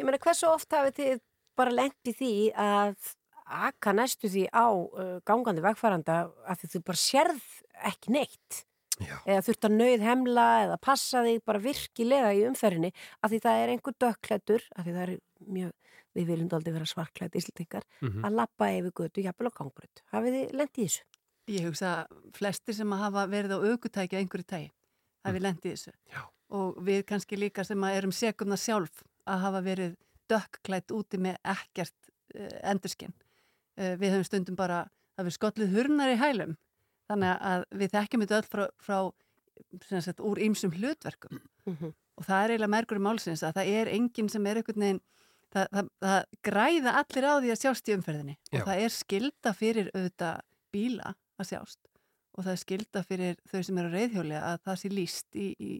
[0.00, 1.20] ég meina hversu oft hafið þið
[1.58, 3.12] bara lent í því að
[3.48, 7.44] aka næstu því á uh, gangandi vegfæranda að þið bara sérð
[7.88, 8.64] ekki neitt
[9.00, 9.16] Já.
[9.26, 12.90] eða þurft að nauð hemla eða passa þig bara virkilega í umferðinni
[13.22, 15.12] að því það er einhver dökklættur að því það er
[15.58, 15.72] mjög,
[16.18, 18.24] við viljum aldrei vera svarklætt íslendingar, Mhm.
[18.26, 20.02] að lappa yfir götu, jafnvel á gangbröð.
[20.12, 21.02] Hafið þið lent í þessu?
[21.48, 24.70] Ég hugsa að flestir sem að hafa verið á aukutæki á einhverju tægi
[25.24, 25.92] hafi lendið þessu.
[26.12, 26.20] Já.
[26.50, 29.96] Og við kannski líka sem að erum segumna sjálf að hafa verið
[30.28, 31.94] dökkklætt úti með ekkert
[32.36, 33.12] uh, endurskinn.
[33.78, 36.56] Uh, við höfum stundum bara að við skollið hurnar í hælum.
[37.08, 41.40] Þannig að við þekkjum þetta öll frá, frá sagt, úr ýmsum hlutverkum.
[41.66, 41.92] Mhm.
[42.18, 45.00] Og það er eiginlega merkur í málsins að það er enginn sem er einhvern veginn
[45.48, 48.58] Það, það, það græða allir á því að sjást í umferðinni Já.
[48.60, 50.40] og það er skilda fyrir auðvitað
[50.76, 51.78] bíla að sjást
[52.36, 55.46] og það er skilda fyrir þau sem eru á reyðhjóli að það sé líst í,
[55.56, 55.72] í,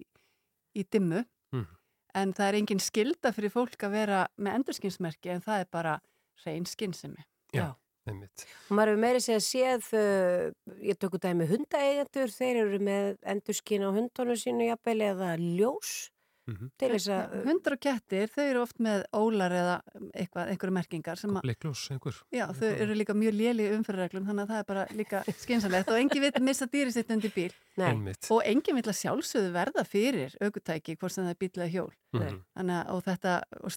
[0.72, 1.20] í dimmu
[1.52, 1.66] Mhm.
[2.14, 6.00] en það er engin skilda fyrir fólk að vera með endurskinsmerki en það er bara
[6.46, 7.24] reyn skinnsemi.
[7.52, 7.74] Já.
[8.08, 8.44] Einmitt.
[8.70, 13.84] Og maður hefur meiri segja séð, uh, ég tökur dæmi hundaeigendur, þeir eru með endurskinn
[13.84, 16.10] á hundunum sínu jafnvel eða ljós
[16.48, 16.70] Mhm.
[16.80, 19.82] til þess að, Hundar og kettir, þau eru oft með ólar eða
[20.16, 22.22] eitthvað, einhverju merkingar sem að Bleikljós, einhver.
[22.32, 25.98] Já, þau eru líka mjög léli umferðarreglum þannig að það er bara líka skynsalegt og
[26.00, 28.30] engin vill missa dýri sitt undir bíl nei, Einmitt.
[28.32, 31.92] og engin vill að sjálfsögðu verða fyrir aukutæki hvort sem það er bíl eða hjól
[32.16, 32.40] Mhm.
[32.56, 33.70] þannig að og þetta og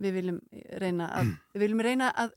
[0.00, 0.38] við viljum
[0.80, 2.32] reyna að, við viljum reyna að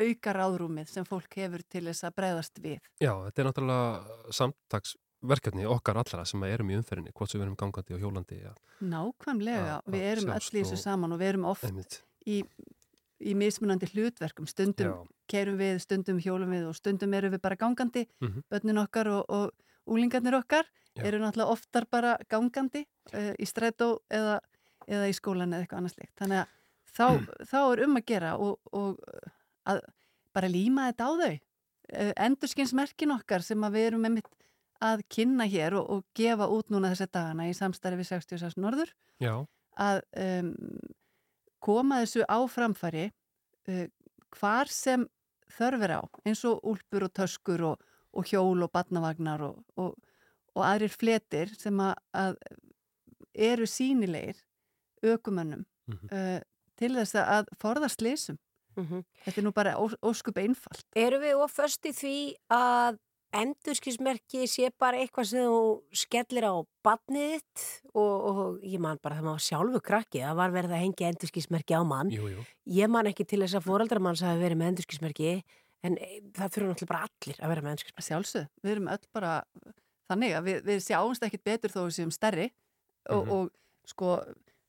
[0.00, 2.80] auka ráðrúmið sem fólk hefur til þess að breyðast við.
[3.02, 7.56] Já, þetta er náttúrulega samtagsverkefni okkar allra sem erum í umferðinni, hvort sem við erum
[7.58, 8.38] gangandi og hjólandi.
[8.44, 8.52] Ja.
[8.80, 12.38] Nákvæmlega, við erum öll í þessu saman og við erum oft í,
[13.20, 14.94] í mismunandi hlutverkum, stundum Já.
[15.34, 18.44] keirum við, stundum hjólum við og stundum erum við bara gangandi, Mhm.
[18.50, 19.50] börnin okkar og, og
[19.90, 20.64] úlingarnir okkar
[20.96, 21.04] Já.
[21.04, 24.38] eru náttúrulega oftar bara gangandi uh, í strætó eða,
[24.86, 26.14] eða í skólan eða eitthvað annars líkt.
[26.20, 26.56] Þannig að
[26.96, 27.06] þá,
[27.46, 29.30] þá er um að gera og, og uh,
[29.70, 29.80] að
[30.36, 31.32] bara líma þetta á þau.
[31.90, 34.36] Uh, endurskinsmerkin okkar sem að við erum með mitt
[34.80, 38.92] að kynna hér og, og gefa út núna þessa dagana í samstarfi við 66 Norður
[39.20, 39.34] Já,
[39.76, 40.52] að um,
[41.60, 43.86] koma þessu á framfæri uh,
[44.38, 45.04] hvar sem
[45.52, 47.82] þörfur á eins og úlpur og töskur og,
[48.16, 49.98] og hjól og badnavagnar og, og,
[50.56, 52.38] og aðrir fletir sem að, að
[53.34, 54.40] eru sínilegir
[55.04, 55.66] ökumönnum.
[55.90, 56.08] Mhm.
[56.12, 56.40] uh,
[56.80, 58.38] til þess að forðast leysum.
[58.78, 59.04] Mhm.
[59.26, 60.84] Þetta er nú bara ós, óskup einfalt.
[60.96, 62.16] Erum við oföst í því
[62.54, 62.98] að
[63.30, 65.60] endurskismerki sé bara eitthvað sem þú
[65.94, 66.54] skellir á
[66.86, 67.64] badnið þitt
[67.94, 71.76] og, og ég man bara það maður sjálfu krakki það var verið að hengja endurskismerki
[71.78, 72.42] á mann jú, jú.
[72.74, 75.30] ég man ekki til þess að fóraldramanns hafi verið með endurskismerki
[75.86, 79.06] en eh, það þurfa náttúrulega bara allir að vera með endurskismerki Sjálfsög, við erum öll
[79.14, 79.32] bara
[80.10, 82.48] þannig að við, við sjáumst ekkit betur þó við séum stærri
[83.08, 83.30] og, Mhm.
[83.30, 84.16] og sko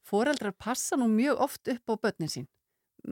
[0.08, 2.48] foreldrar passa nú mjög oft upp á börnin sín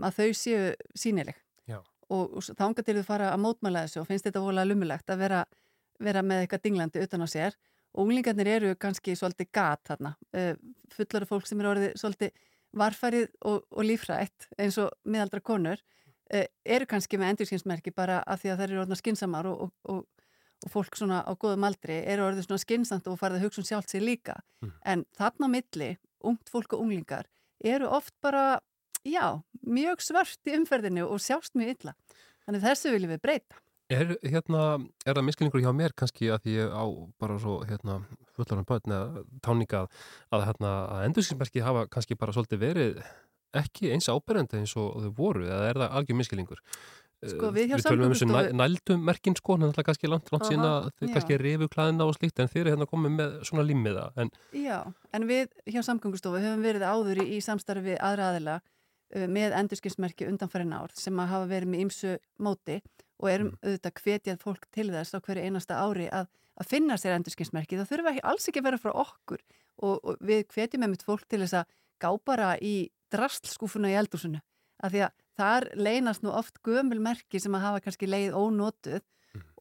[0.04, 1.36] að þau séu sínileg
[1.70, 1.80] Já.
[2.10, 5.18] og, og þánga til þau fara að mótmæla þessu og finnst þetta vola lumulegt að
[5.24, 5.44] vera,
[6.00, 7.58] vera með eitthvað dinglandi utan á sér
[7.94, 10.54] og unglingarnir eru kannski svolítið gat þarna uh,
[10.94, 12.32] fullara fólk sem eru orðið svolítið
[12.78, 18.44] varfærið og, og lífrætt eins og miðaldra konur uh, eru kannski með endurskinsmerki bara af
[18.44, 20.06] því að þær eru orðna skinsamar og, og, og,
[20.68, 23.70] og fólk svona á góðum aldri eru orðið svona skinsamt og farið að hugsa um
[23.72, 24.74] sjálft sig líka Mhm.
[24.86, 25.90] en þarna milli,
[26.26, 28.60] ungt fólk og unglingar eru oft bara
[29.06, 31.96] já, mjög svört í umferðinu og sjást mjög illa
[32.46, 36.66] þannig þessu viljum við breyta Er, hérna, er það miskilningur hjá mér kannski að því
[36.70, 36.86] á
[37.18, 37.96] bara svo hérna,
[38.38, 39.80] fullarinn börn eða táninga
[40.30, 43.00] að, hérna, að endurskinsmerki hafa kannski bara svolítið verið
[43.58, 46.62] ekki eins áberandi eins og þau voru eða er það algjör miskilningur?
[47.20, 50.30] Sko, við við tölum um þessu Samgöngustofu- næ- nældu merkin sko, það er kannski langt,
[50.32, 50.70] langt sína
[51.02, 54.78] kannski rifu klæðina og slíkt en þeir eru hérna komið með svona limmiða en Já,
[55.14, 60.30] en við hjá samgöngustofu höfum verið áður í, samstarfi við aðra aðila uh, með endurskinsmerki
[60.32, 62.80] undanfærin ár sem að hafa verið með ymsu móti
[63.20, 67.18] og erum auðvitað hvetjað fólk til þess á hverju einasta ári að, að finna sér
[67.18, 67.76] endurskinsmerki.
[67.76, 69.42] Það þurfa ekki, alls ekki að vera frá okkur
[69.84, 71.66] og, og við hvetjum með mitt fólk til þess að
[72.00, 74.40] gá bara í drastlskúfuna í eldúsinu
[74.80, 79.02] af því að þar leynast nú oft gömul merki sem að hafa kannski leið ónotuð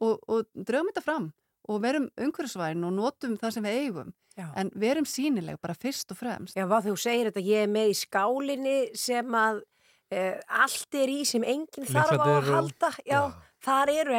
[0.02, 1.30] og, og draugum þetta fram
[1.68, 4.46] og verum umhverfisvæn og notum það sem við eigum Já.
[4.60, 7.90] en verum sínileg bara fyrst og fremst Já, hvað þú segir þetta, ég er með
[7.90, 12.90] í skálinni sem að uh, allt er í sem enginn þarf á að og- halda.
[13.02, 13.22] Já, Já.
[13.64, 14.14] Þar eru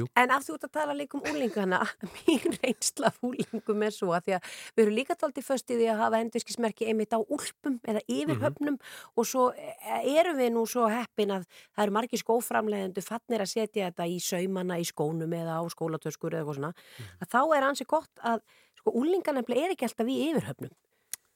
[0.00, 1.80] jú, En af því út að tala líka um úlingana,
[2.24, 5.90] mín reynsla úlingum er svo að því að við erum líka taldið föst í því
[5.92, 8.80] að hafa endurskismerki einmitt á úlpum eða yfirhöfnum
[9.16, 13.52] og svo eh, erum við nú svo heppin að það eru margir skóframlegendu fannir að
[13.54, 16.74] setja þetta í saumana í skónum eða á skólatöskur eða eitthvað svona,
[17.20, 18.44] að þá er ansi gott að
[18.80, 20.72] sko úlinga nefnilega er ekki alltaf í yfirhöfnum.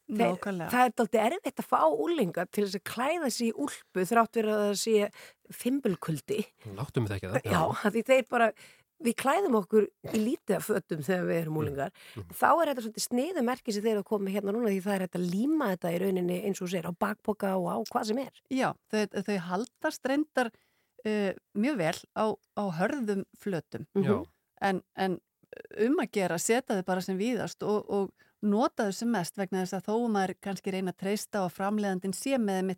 [0.04, 4.04] Þeir, það er dálítið erfitt að fá úlinga til þess að klæða sig í úlpu
[4.10, 6.40] þrátt verið að það sé fimbulkuldi.
[6.76, 8.48] láttum við ekki það Já, af því þeir bara,
[9.04, 11.96] við klæðum okkur í lítið af fötum þegar við erum úlingar.
[12.36, 15.06] Þá er þetta svolítið sniðumerki sem þeir eru að koma hérna núna því það er
[15.06, 18.22] þetta að líma þetta í rauninni eins og sér á bakboka og á hvað sem
[18.26, 18.44] er.
[18.52, 22.26] Já, þau, þau haldast reyndar uh, mjög vel á,
[22.60, 24.16] á hörðum flötum Já,
[24.60, 25.18] en, en
[25.84, 29.62] um að gera setja þau bara sem víðast og, og nota þau sem mest vegna
[29.64, 32.74] þess að þó maður kannski reyna að treysta og framleiðandinn sé með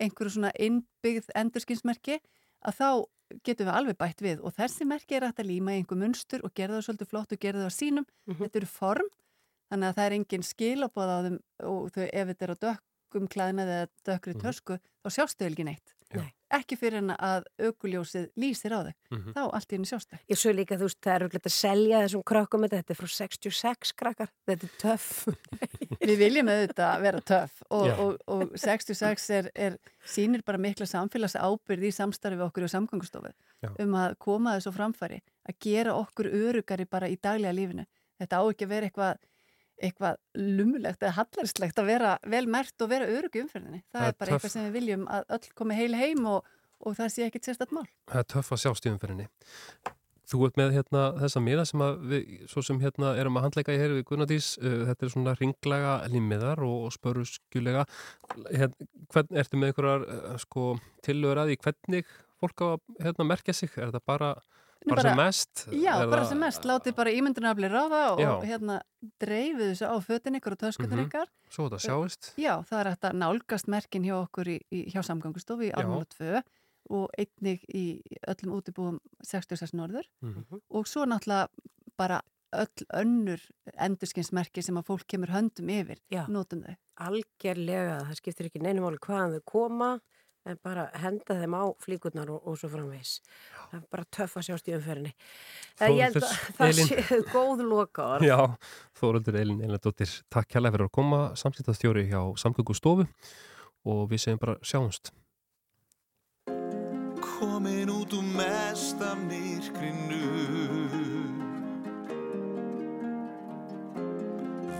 [0.00, 2.18] einhverju svona innbyggð endurskinsmerki
[2.68, 2.88] að þá
[3.44, 6.54] getum við alveg bætt við og þessi merki er að líma í einhver munstur og
[6.56, 8.38] gera það svolítið flott og gera það á sínum Mhm.
[8.44, 9.08] þetta eru form
[9.70, 11.38] þannig að það er engin skilabóð á þeim
[11.68, 14.40] og þau ef þetta er á dökkum klæðnað eða dökkri Mhm.
[14.42, 16.22] tösku þá sjástu þau ekki neitt Já.
[16.56, 19.32] ekki fyrir en að aukuljósið lýsir á þau Mhm.
[19.36, 21.98] þá allt í henni sjástu Ég svo líka, þú veist, það er auðvitað að selja
[22.04, 25.28] þessum krökkum þetta, þetta er frá 66 krakkar, þetta er töff.
[26.08, 29.76] Við viljum auðvitað vera töff og, og, og 66 er, er,
[30.08, 33.32] sýnir bara mikla samfélags ábyrð í samstarfi við okkur í samgöngustofu
[33.62, 33.68] Já.
[33.84, 37.84] um að koma þessu framfæri, að gera okkur örugari bara í daglega lífinu.
[38.18, 39.18] Þetta á ekki að vera eitthvað
[39.82, 43.82] eitthvað lumulegt eða hallarslegt að vera vel mert og vera örug í umferðinni.
[43.92, 44.34] Það, Það er bara töff.
[44.38, 46.50] eitthvað sem við viljum að öll komi heil heim og,
[46.80, 47.86] og það sé ekkit sérstætt mál.
[48.10, 49.28] það er töff að sjá stíðumferðinni
[50.28, 53.78] Þú ert með hérna þessa miða sem við, svo sem hérna erum að handleika í
[53.80, 57.86] hér við Gunnardís, uh, þetta er svona ringlega limmiðar og spöruskjulega
[58.50, 60.66] hérna, hvern, ertu með einhverjar uh, sko
[61.06, 62.10] tillögur að því hvernig
[62.42, 64.34] fólk á að hérna merkja sig, er þetta bara
[64.88, 65.66] Nú bara, sem mest?
[65.72, 68.32] Já, bara það- sem mest, látið bara ímyndunarafli ráða og, Já.
[68.48, 68.80] hérna
[69.20, 71.06] dreifið þessu á fötin ykkur og töskutin Mhm.
[71.08, 71.26] ykkar.
[71.50, 75.62] Svo þetta sjáist Já, það er að nálgast merkin hjá okkur í, í, hjá samgangustofu
[75.68, 75.76] í Já.
[75.76, 76.42] Almála 2
[76.90, 80.60] og einnig í öllum útibúum 66 norður Mhm.
[80.70, 81.48] og svo náttúrulega
[81.98, 82.22] bara
[82.54, 83.40] öll önnur
[83.78, 86.26] endurskinsmerki sem að fólk kemur höndum yfir, Já.
[86.28, 86.76] notum þau.
[86.98, 90.00] Algerlega, það skiptir ekki neinu máli hvaðan þau koma,
[90.48, 93.18] en bara henda þeim á flíkurnar og, og svo framvegis.
[93.68, 95.12] Það er bara töff að sjást í umferðinni.
[95.78, 96.88] Það ég held að Þórhildur það Elín.
[96.88, 98.26] sé góð loka orð.
[98.28, 98.38] Já,
[99.00, 103.08] Þóruldur Elin Elendóttir, takk kærlega fyrir að koma samskiptastjóri hjá Samgöngustofu
[103.88, 105.12] og við segjum bara sjáumst.
[107.22, 110.24] Komin út úr mesta myrkrinu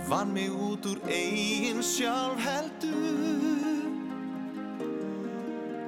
[0.09, 3.58] Vann mig út úr eigin sjálf heldur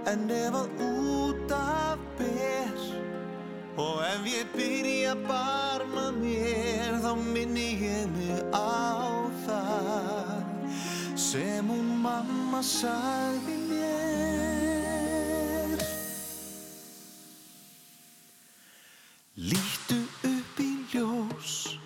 [0.09, 2.78] En ef að út af ber
[3.76, 10.40] Og ef ég byrja að barma mér Þá minni ég mig á það
[11.20, 13.80] Sem hún mamma sagði mér.
[19.36, 20.01] Líttu
[20.32, 21.76] upp í ljós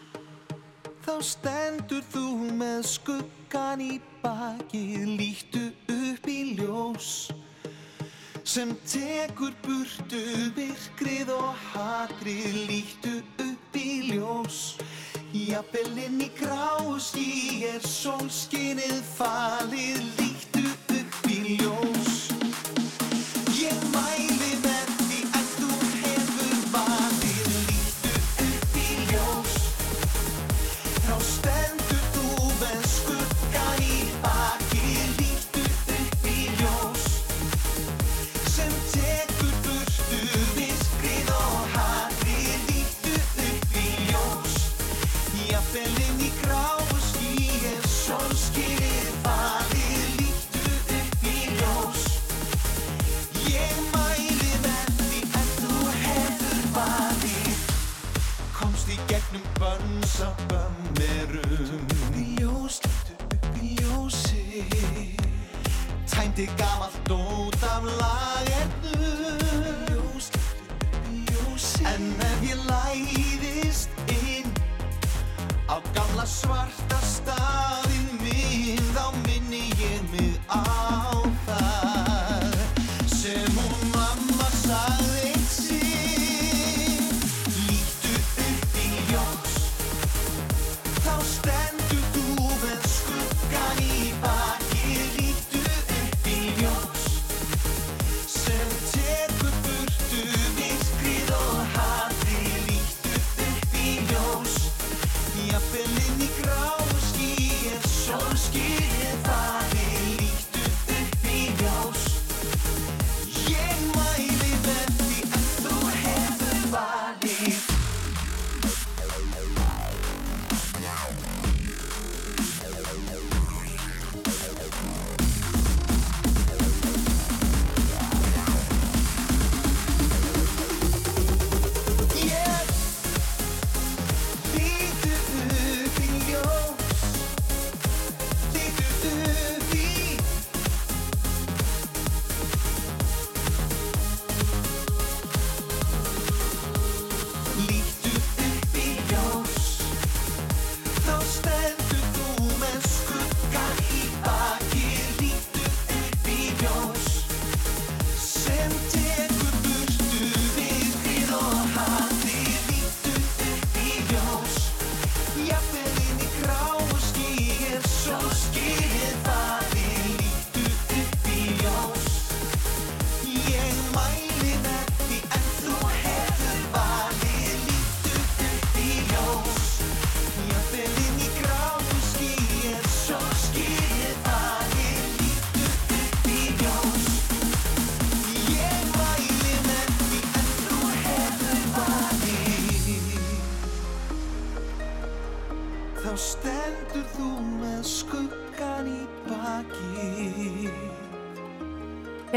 [1.02, 2.28] Þá stendur þú
[2.62, 7.34] með skuggan í baki Líttu upp í ljós
[8.54, 10.20] Sem tekur burtu
[10.54, 14.58] virkrið og hatrið Líttu upp í ljós.
[15.34, 20.62] Jafnvel inn í gráu ský er sólskinið falið Líttu
[21.00, 21.93] upp í ljós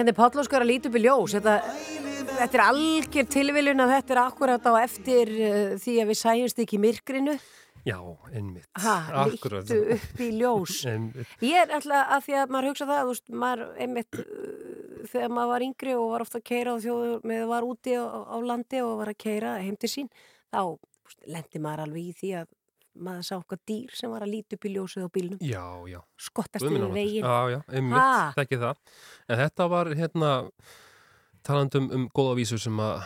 [0.07, 1.33] Er Páll Óskar að líti upp í ljós.
[1.35, 1.53] Þetta,
[2.37, 6.61] þetta er algjör tilviljun að þetta er akkurat á eftir uh, því að við sæjumst
[6.63, 7.33] ekki myrkrinu.
[7.87, 7.97] Já,
[8.31, 8.67] einmitt.
[8.75, 9.67] Akkúrat.
[9.67, 10.79] lítu upp í ljós.
[11.43, 14.27] Ég er alltaf að því að maður hugsa það, þú veist, maður einmitt uh,
[15.11, 18.05] þegar maður var yngri og var ofta að keira á þjóðu með var úti á,
[18.07, 20.11] á landi og var að keira heim til sín,
[20.51, 20.61] þá
[21.27, 22.51] lendi maður alveg í því að
[23.03, 25.39] maður sá okkar dýr sem var að líti upp í ljósið á bílnum.
[25.43, 25.99] Já, já.
[26.27, 27.25] Skottast yfir veginn.
[27.25, 28.83] Já, já, einmitt, þekki það.
[29.27, 30.33] En þetta var hérna
[31.47, 33.05] talandum um góða vísu sem að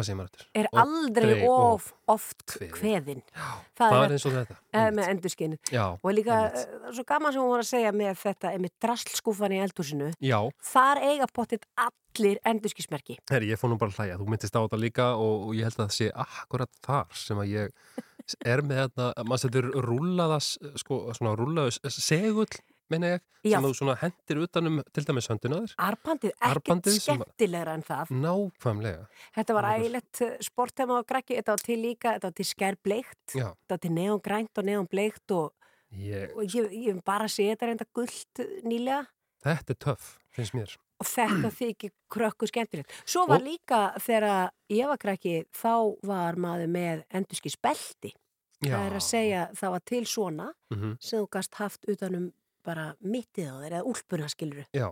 [0.00, 0.46] hvað segir maður þetta?
[0.60, 2.72] er aldrei of oft kveðin.
[2.74, 3.22] kveðin.
[3.30, 4.56] Það, Það er eins og þetta.
[4.72, 5.58] eh, með endurskinu.
[5.70, 6.74] Já, Og líka, einmitt.
[6.88, 10.10] eh, svo gaman sem hún var að segja með þetta, með drastlskúfan í eldhúsinu.
[10.20, 10.38] Já,
[10.72, 13.18] Þar eiga pottitt allir endurskismerki.
[13.30, 14.18] herri, ég fór nú bara að hlæja.
[14.18, 17.36] Þú myndist á þetta líka og, og ég held að það sé akkurat þar sem
[17.38, 17.70] að ég
[18.52, 22.46] er með þetta, maður setur rúllaðas, sko, svona rúllaðus segull,
[22.90, 23.56] meina ég, Já.
[23.56, 25.74] sem þú svona hendir utanum til dæmis höndunaður.
[25.78, 28.10] Arbandið, ekkert skemmtilegra en það.
[28.24, 29.06] Nákvæmlega.
[29.36, 33.48] Þetta var ægilegt sporthema á grækki, þetta var til líka, þetta var til skærbleikt, Já,
[33.54, 35.52] þetta var til neongrænt og neonbleikt og,
[35.96, 39.06] ég, og ég, ég bara sé þetta reynda gullt nýlega
[39.44, 40.76] þetta er töff, finnst mér.
[41.00, 42.92] og þetta þykir krökku skemmtilegt.
[43.08, 48.12] Svo var Og- líka þegar ég var krakki, þá var maður með endurskisbelti.
[48.60, 48.74] Já.
[48.76, 50.96] Það er að segja, það var til svona Mhm.
[51.00, 52.32] sem þú gast haft utanum
[52.66, 54.66] bara mittið á þeir eða úlpuna skiluru.
[54.76, 54.90] Já,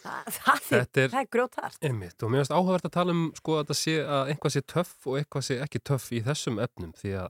[0.00, 1.78] Það, það, er, er- það er grjótart.
[1.84, 2.22] einmitt.
[2.24, 5.18] Og mér finnst áhugavert að tala um sko að sé að einhvað sé töff og
[5.20, 7.26] eitthvað sé ekki töff í þessum efnum því að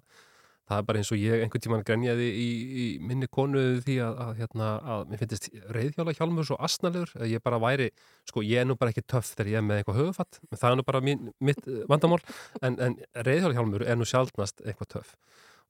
[0.70, 2.44] það er bara eins og ég einhvern tímann grenjaði í,
[2.78, 7.32] í minni konu því að, að, hérna, að mér finnst reyðhjála hjálmur svo asnalegur að
[7.32, 7.88] ég bara væri,
[8.30, 10.78] sko ég er nú bara ekki töff þegar ég er með eitthvað höfufatt, það er
[10.78, 12.20] nú bara mín, mitt eh, vandamál,
[12.62, 12.94] en, en
[13.26, 15.10] reyðhjála hjálmur er nú sjálfnast eitthvað töff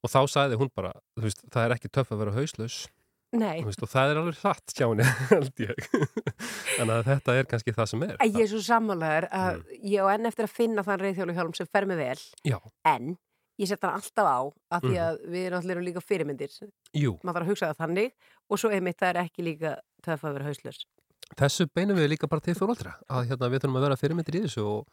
[0.05, 2.77] og þá sagði hún bara, þú veist, það er ekki töff að vera hauslaus
[3.31, 5.85] Nei, veist, og það er alveg hratt hjá henni held ég.
[6.83, 8.15] Að þetta er kannski það sem er.
[8.19, 9.83] En ég er svo sammálaður að Mm.
[9.93, 12.57] ég á enn eftir að finna þann reyðhjólu hjálm sem fer mig vel Já,
[12.91, 13.13] en
[13.61, 14.39] ég set hann alltaf á
[14.75, 15.05] af því Mhm.
[15.05, 16.51] að við erum allir líka fyrirmyndir.
[16.93, 18.11] Jú, maður þarf að hugsa það þannig
[18.49, 20.81] og svo einmitt það er ekki líka töff að vera hauslös
[21.39, 24.41] þessu beinum við líka bara til fóröldra að hérna, við þurfum að vera fyrirmyndir í
[24.43, 24.87] þessu og,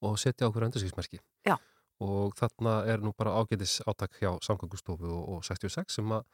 [0.00, 1.58] og setja okkur endurskipsmerki Já.
[2.00, 6.24] og þarna er nú bara ágætis átak hjá samgöngustofu og, og 66 sem að,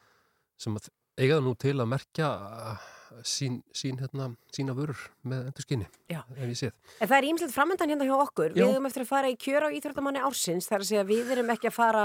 [0.62, 0.86] sem að
[1.16, 2.84] eiga nú til að merkja uh,
[3.24, 6.20] sín, sín, hérna, sína vörur með endurskinni Já.
[6.36, 8.58] ef ég séð En það er ímslegt framöndan hérna hjá okkur Já.
[8.58, 11.52] við höfum eftir að fara í kjör á Íþróttamanni ársins þar að segja við erum
[11.54, 12.04] ekki að fara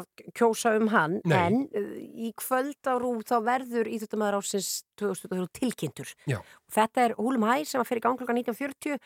[0.00, 1.36] að kjósa um hann Nei.
[1.42, 1.92] en uh,
[2.28, 6.40] í kvöld á rúð þá verður Íþróttamaður ársins 2023 tilkynntur Já.
[6.72, 9.00] Þetta er Húlum Hæ sem að fyrir gang klokkan 1940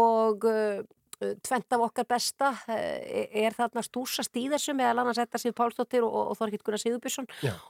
[0.00, 0.84] og uh,
[1.18, 2.74] tvent af okkar besta uh,
[3.44, 7.26] er þarna stúsast í þessu meðal annars þetta Sif Pálsdóttir og, og Þorkitt Gunnar Sigurbjörnsson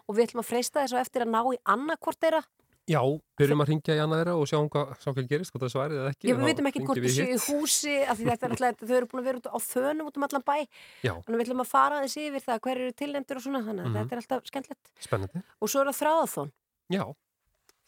[0.09, 2.43] og við ætlum að freista þess og eftir að ná í annarkvort þeirra
[2.85, 3.01] Já,
[3.41, 6.01] byrjum að ringja í annað þeirra og sjáum hvað, sjá hvað gerist, hvort það svarið
[6.03, 8.53] eða ekki Já, við veitum ekki hvort þau séu í húsi af því þetta er
[8.59, 10.57] alltaf, þau eru búin að vera út á þönum út um allan bæ
[11.01, 13.87] Já, Þannig við ætlum að fara aðeins yfir það hver eru tilnendur og svona þannig
[13.87, 13.97] að Mhm.
[14.03, 14.93] þetta er alltaf skemmtilegt.
[15.01, 16.53] spennandi Og svo er það þráðathón.
[16.93, 17.05] Já,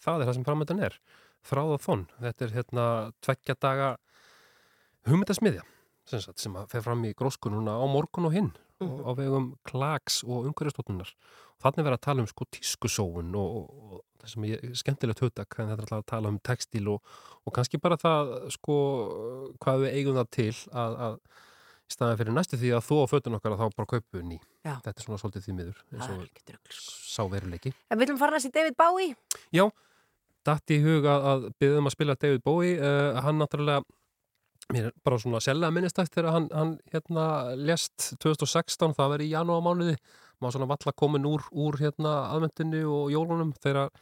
[0.01, 0.99] það er það sem framöndan er.
[1.47, 2.07] Þráð og þonn.
[2.25, 2.87] Þetta er hérna
[3.21, 3.91] tveggja daga
[5.11, 5.63] hugmyndasmiðja
[6.07, 9.09] sem, sagt, sem að fer fram í grósku núna á morgun og hinn Mhm.
[9.09, 11.09] á vegum klags og umhverjastóttunar.
[11.65, 15.57] Þannig verið að tala um sko tískusóun og, og, og það sem ég skemmtilegt hugtak
[15.59, 17.01] en þetta er alltaf að tala um textíl og,
[17.49, 18.77] og kannski bara það sko
[19.65, 21.17] hvað við eigum það til að, að
[21.89, 24.39] í staðan fyrir næstu því að þú á fötun okkar að þá bara kaupu ný.
[24.67, 24.75] Já.
[24.85, 26.79] Þetta er svona svolítið því miður eins er og drögl.
[27.17, 27.73] sá veruleiki.
[27.91, 29.17] En að fara í David Bowie.
[29.57, 29.65] Já,
[30.45, 33.87] datt í huga að byggðum að spila David Bowie uh, hann náttúrulega
[34.75, 39.35] mér er bara svona sérlega minnistætt þegar hann, hann hérna lest 2016 það verið í
[39.35, 39.97] janúarmánuði
[40.41, 43.93] maður svona valla komin úr, úr hérna aðvendinu og jólunum þegar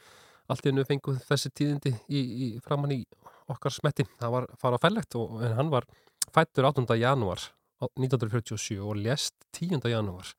[0.51, 3.03] allt í hennu fengu þessi tíðindi í, í framann í
[3.51, 5.87] okkar smetti það var fara fællegt og hann var
[6.33, 6.85] fættur 8.
[6.99, 7.43] janúar
[7.85, 9.77] 1947 og lest 10.
[9.91, 10.33] janúar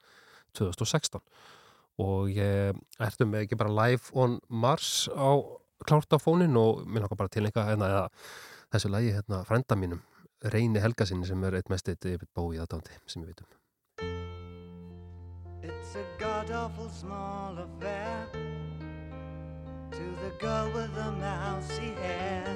[0.58, 1.22] 2016
[2.02, 5.38] og ég ertum með ekki bara live on Mars á
[5.86, 8.04] klárt á fónin og mér langar bara til einhvað hérna, eða
[8.74, 10.02] þessu lagi hérna frænda mínum
[10.44, 13.30] Reyni Helgasinni sem er eitt mest eitt yfir bói aðdándi sem um
[15.62, 18.28] It's a god awful small affair
[19.92, 22.54] to the girl with the mousy hair.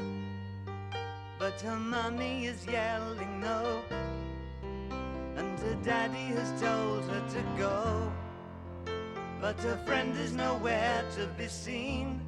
[1.39, 3.81] But her mummy is yelling no,
[5.37, 8.13] and her daddy has told her to go.
[9.41, 12.21] But her friend is nowhere to be seen.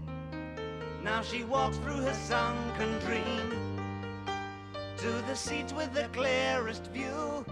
[1.05, 3.71] Now she walks through her sunken dream
[5.03, 7.44] to the seat with the clearest view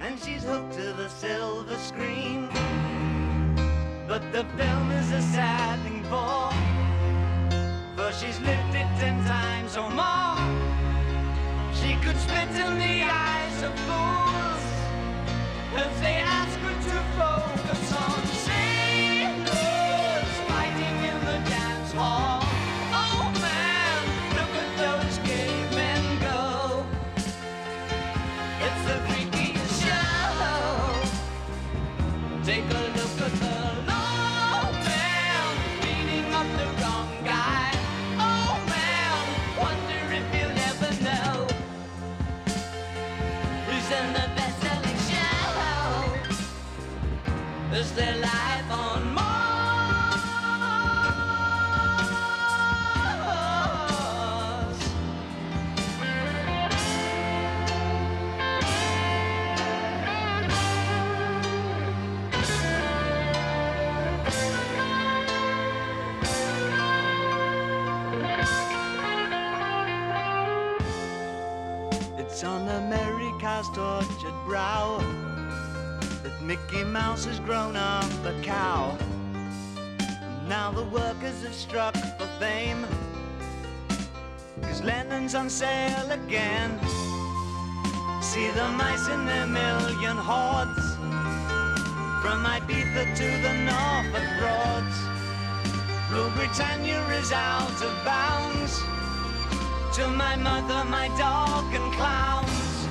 [0.00, 2.46] and she's hooked to the silver screen.
[4.06, 6.52] But the film is a sad thing for,
[7.96, 10.36] for she's lived it ten times or more.
[11.72, 14.64] She could spit in the eyes of fools
[15.86, 18.23] if they ask her to focus on
[76.74, 78.98] Mickey Mouse has grown up a cow.
[80.48, 82.84] Now the workers have struck for fame.
[84.60, 86.70] Cause Lennon's on sale again.
[88.20, 90.84] See the mice in their million hordes.
[92.22, 94.98] From Ibiza to the Norfolk Broads.
[96.10, 98.82] Rule Britannia is out of bounds
[99.96, 102.88] to my mother, my dog, and clowns.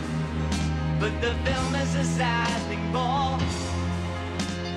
[1.02, 3.63] But the film is a sad thing more.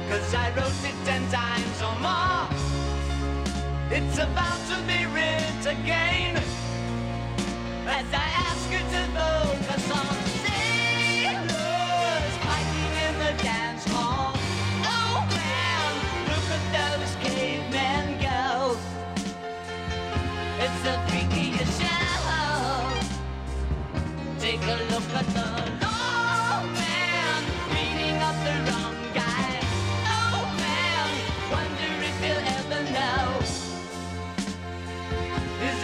[0.09, 2.48] Cause I wrote it ten times or more.
[3.90, 6.36] It's about to be writ again.
[7.86, 14.32] As I ask you to focus on sailors fighting in the dance hall.
[14.84, 15.92] Oh man,
[16.30, 18.76] look at those cavemen go.
[20.61, 23.00] It's the freakiest show.
[24.40, 25.45] Take a look at the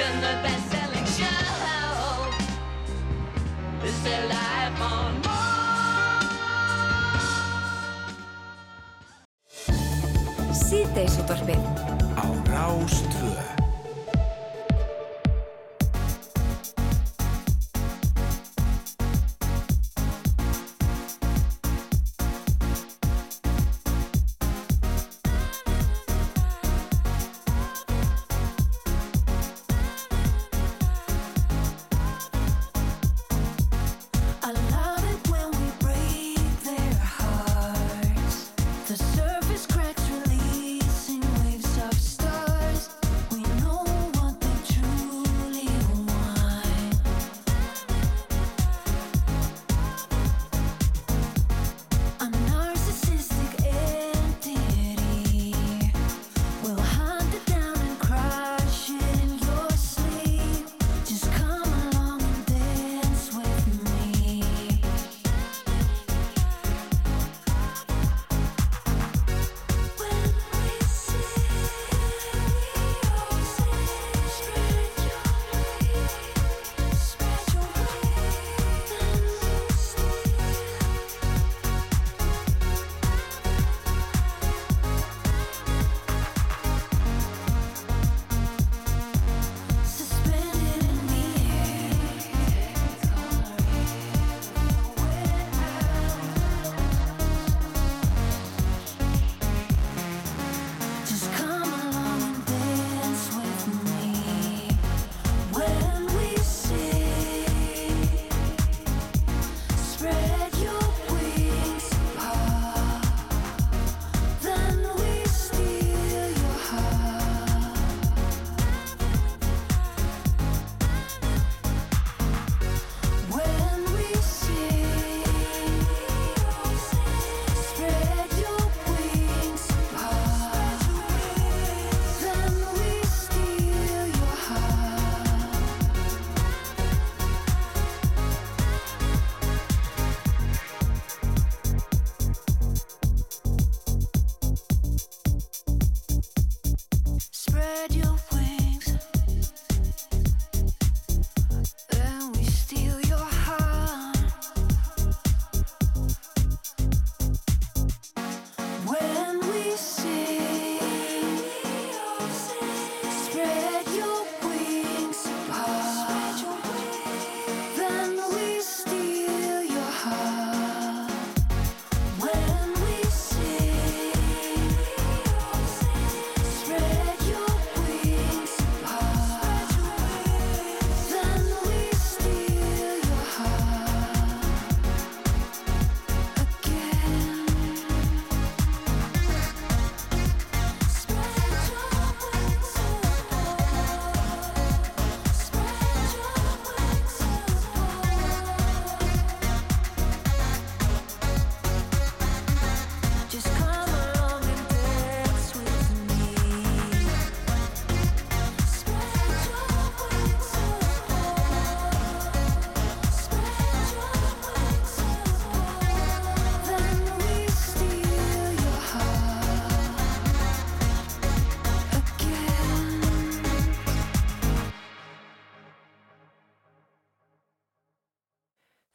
[0.03, 2.31] Is in the best-selling show.
[3.87, 5.13] Is there life on
[10.53, 11.92] Síðdeisútvarpið Á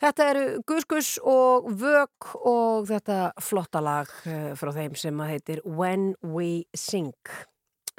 [0.08, 5.60] Þetta eru Guskus og Vök og þetta flotta lag eh, frá þeim sem að heitir
[5.68, 7.12] When We Sing.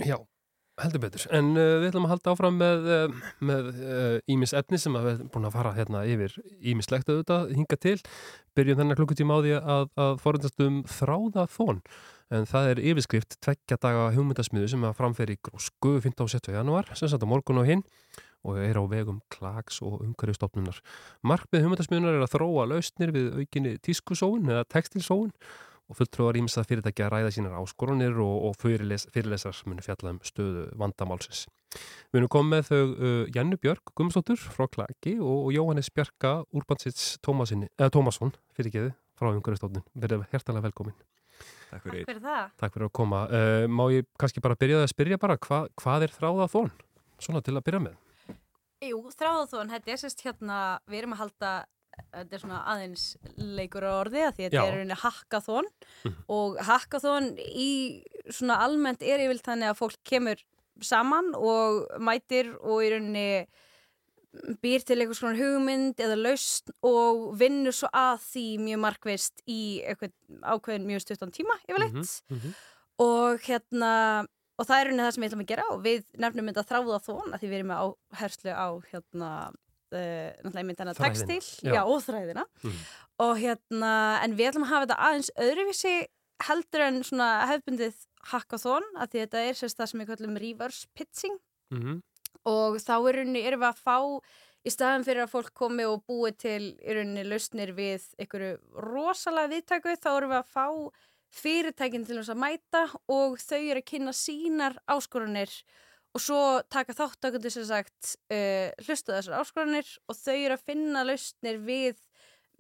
[0.00, 0.16] Já,
[0.80, 1.26] heldur betur.
[1.36, 5.04] En uh, við ætlum að halda áfram með, uh, með uh, ímis efni sem að
[5.04, 6.38] við erum búin að fara hérna yfir
[6.72, 7.96] ímislegt auðvitað hinga til.
[8.56, 11.84] Byrjum þennan klukkutíma á því að, að forundast um þráða þón.
[12.32, 16.24] En það er yfirskrift tveggja daga hugmyndasmiðu sem að framferi í grósku 15.
[16.24, 16.56] og 17.
[16.56, 17.84] januar, sem satt á morgun og hinn
[18.46, 20.78] og er á vegum klags og umhverjastofnunar.
[21.26, 25.32] Markmið hugmyndasmiðunar er að þróa lausnir við aukinni tískusóun eða textilsóun
[25.88, 30.20] og fulltrúar ímsa fyrirtækja að ræða sínar áskorunir og, og fyrirles, fyrirlesar muni fjalla um
[30.26, 31.46] stöðu vandamálsins.
[32.12, 36.38] Við erum komið með þau uh, Jannu Björg Gumstóttur frá Klaki og, og Jóhannes Bjarka
[36.56, 39.84] Úrbansits Tómasson fyrirgeði frá umhverjastofnun.
[39.98, 40.96] Verðið hjertalega velkomin.
[41.68, 42.04] Takk fyrir.
[42.04, 42.52] Takk fyrir það.
[42.60, 43.22] Takk fyrir að koma.
[43.32, 46.70] Uh, má ég kannski bara byrja að spyrja bara hva, hvað er þráða þón?
[47.18, 47.96] Svona til að byrja með.
[48.84, 51.52] Jú, þráðaþón, þetta er sérst hérna, við erum að halda,
[52.12, 53.06] þetta er svona aðeins
[53.58, 54.64] leikur á orði að því þetta Já.
[54.64, 55.70] er rauninni hackathon
[56.30, 57.70] og hackathon í
[58.28, 60.44] svona almennt er yfir þannig að fólk kemur
[60.84, 63.30] saman og mætir og í rauninni
[64.62, 69.60] býr til eitthvað svona hugmynd eða lausn og vinnur svo að því mjög markvist í
[69.88, 70.12] eitthvað
[70.52, 72.12] ákveðin mjög stuttan tíma yfirleitt.
[73.02, 73.92] Og hérna
[74.58, 77.00] og það er rauninni það sem við ætlum að gera og við nefnum þetta þráða
[77.06, 77.82] þón að því við erum með
[78.18, 81.72] áherslu á hérna uh, náttúrulega einmitt hennar textil já.
[81.74, 82.80] já, og þræðina Mhm.
[83.18, 83.92] og hérna,
[84.24, 85.94] en við ætlum að hafa þetta aðeins öðruvísi
[86.48, 87.94] heldur en svona hefbundið
[88.32, 91.38] hackathon að því þetta er sérst það sem við kallum reverse pitching
[91.70, 92.02] Mm -hmm.
[92.46, 93.96] og þá í rauninni erum við að fá
[94.64, 99.48] í staðan fyrir að fólk komi og búi til í rauninni lausnir við einhverju rosalega
[99.52, 100.66] viðtæku þá erum við að fá
[101.34, 105.52] fyrirtækin til þess að mæta og þau eru að kynna sínar áskorunir
[106.16, 106.38] og svo
[106.72, 111.98] taka þáttakundir sem sagt uh, hlusta þessar áskorunir og þau eru að finna lausnir við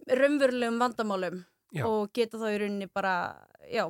[0.08, 1.40] raunverulegum vandamálum
[1.74, 1.84] Já.
[1.88, 3.14] og geta þá í rauninni bara
[3.68, 3.88] já,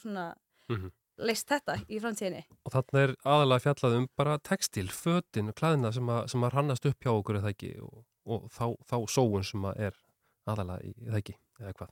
[0.00, 0.34] svona
[0.70, 0.90] Mhm.
[1.18, 5.92] leist þetta í framtíðinni Og þarna er aðalega fjallað um bara textil, fötin og klæðina
[5.92, 9.44] sem að, sem að rannast upp hjá okkur eða ekki og, og þá, þá sóun
[9.44, 9.96] sem að er
[10.46, 11.90] aðalega í eða ekki eða hvað.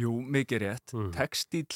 [0.00, 0.94] Jú, mikið rétt.
[0.96, 1.10] Mm.
[1.12, 1.66] Textíl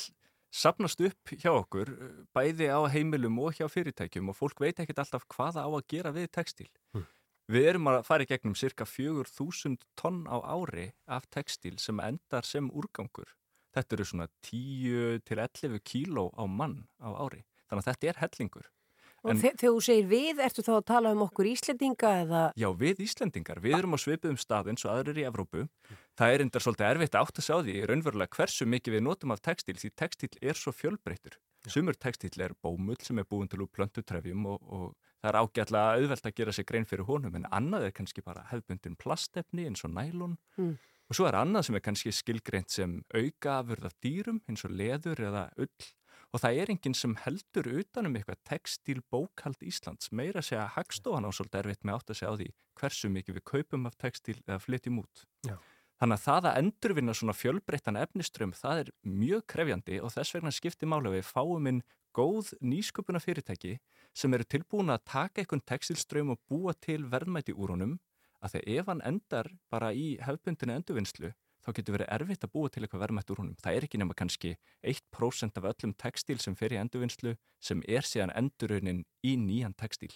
[0.56, 5.02] sapnast upp hjá okkur, uh, bæði á heimilum og hjá fyrirtækjum og fólk veit ekkert
[5.04, 6.70] alltaf hvaða á að gera við textíl.
[6.96, 7.04] Mm.
[7.52, 12.42] Við erum að fara í gegnum cirka 4.000 tonn á ári af textíl sem endar
[12.48, 13.28] sem úrgangur.
[13.76, 17.44] Þetta eru svona 10 til 11 kíló á mann á ári.
[17.68, 18.66] Þannig að þetta er hellingur.
[19.26, 22.42] Og En- þe- þegar þú segir við, ertu þá að tala um okkur Íslendinga eða...
[22.56, 25.64] Já, við Íslendingar, við erum á svipuðum stað eins og aðrir í Evrópu.
[26.16, 29.34] Það er endar svolítið erfitt að átta sig á því raunverulega hversu mikið við notum
[29.34, 31.36] af textíl því textíl er svo fjölbreyttur.
[31.68, 34.84] Sumur textíl er bómull sem er búin til úr plöntutrefjum og, og
[35.20, 38.46] það er ágætlega auðvelt að gera sig grein fyrir honum en annað er kannski bara
[38.52, 40.78] hefðbundin plastefni eins og nælon Mm.
[41.10, 45.20] og svo er annað sem er kannski skilgreint sem aukaafurð af dýrum eins og leður
[45.26, 45.90] eða ull
[46.32, 51.26] og það er enginn sem heldur utanum eitthvað textíl bókald Íslands meira að segja hagstofan
[51.26, 52.48] á svolítið erfitt með átt að segja á því
[52.80, 55.26] hversu mikið við kaupum af textíl eða flytjum út.
[55.46, 55.56] Já.
[55.96, 60.52] Þannig að það að endurvinna svona fjölbreyttan efniströmm það er mjög krefjandi og þess vegna
[60.52, 61.80] skiptir máli að við fáum inn
[62.16, 63.78] góð nýsköpuna fyrirtæki
[64.16, 67.96] sem eru tilbúin að taka einhvern textilströmm og búa til verðmæti úr honum
[68.44, 71.32] að þegar ef hann endar bara í hefbundinu endurvinnslu
[71.66, 73.56] þá getur verið erfitt að búa til eitthvað verðmætt úr honum.
[73.58, 74.52] Það er ekki nema kannski
[74.86, 80.12] 1% af öllum textíl sem fer í endurvinnslu sem er síðan endurraunin í nýjan textíl.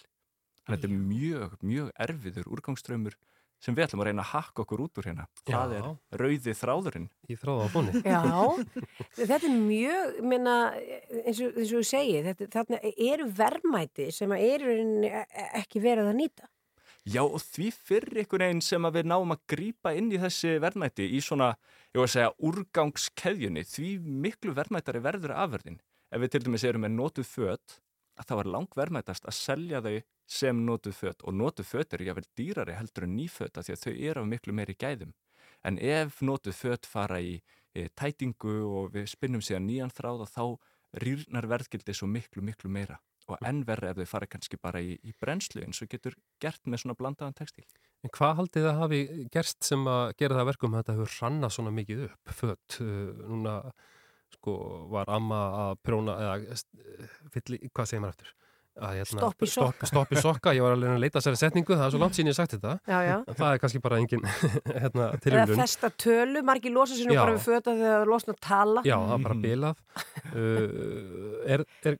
[0.61, 3.17] Þannig að þetta er mjög, mjög erfiður úrgangsströmmur
[3.61, 5.27] sem við ætlum að reyna að hakka okkur út úr hérna.
[5.47, 5.81] Það Já.
[5.81, 7.09] er rauði þráðurinn.
[7.29, 8.01] Í þráða fóni.
[8.01, 8.21] Já,
[9.19, 10.55] þetta er mjög, minna,
[11.21, 11.83] eins og, þú
[12.29, 12.81] þetta, þarna
[13.11, 16.49] eru verðmæti sem að eru í rauninni e- ekki verið að nýta.
[17.09, 20.57] Já og því fyrir ykkur einn sem að við náum að grípa inn í þessi
[20.61, 21.55] verðmæti í svona,
[21.89, 23.93] ég var að segja, úrgangskeðjunni, því
[24.25, 25.79] miklu verðmættari verður afverðin.
[26.11, 27.79] Ef við til dæmis erum með notuð föt,
[28.21, 29.95] að það var lang verðmættast að selja þau
[30.31, 33.83] sem notuð föt og notuð föt eru jáfnvel dýrari heldur en nýföt af því að
[33.85, 35.13] þau eru af miklu meiri gæðum.
[35.67, 37.39] En ef notuð föt fara í
[37.75, 40.45] e, tætingu og við spinnum síðan nýjan þráð og þá
[41.01, 42.99] rýrnar verðgildi svo miklu, miklu meira.
[43.29, 46.65] Og enn verri ef þau fara kannski bara í, í brennslu eins og getur gert
[46.67, 47.67] með svona blandaðan textíl.
[48.01, 49.01] En hvað haldið það hafi
[49.31, 53.11] gerst sem að gera það verkum að þetta hefur rannað svona mikið upp, fött, uh,
[53.29, 53.55] núna
[54.41, 54.59] sko
[54.91, 58.31] var amma að prjóna, eða uh, fylli, hvað segir maður eftir,
[58.81, 59.87] að, hérna, Stopp í sokka.
[59.87, 62.17] stopp, stopp í sokka, ég var alveg að leita sér setningu, það er svo langt
[62.17, 62.75] sín ég sagt þetta.
[62.87, 63.15] Já, já.
[63.27, 64.23] það er kannski bara engin
[64.81, 68.11] hérna, Eða tilvílun festa tölu, margir losa sér nú bara við föta þegar það er
[68.13, 68.85] losna að tala.
[68.87, 69.85] Já, það er bara bilað.
[70.31, 71.99] Uh, er, er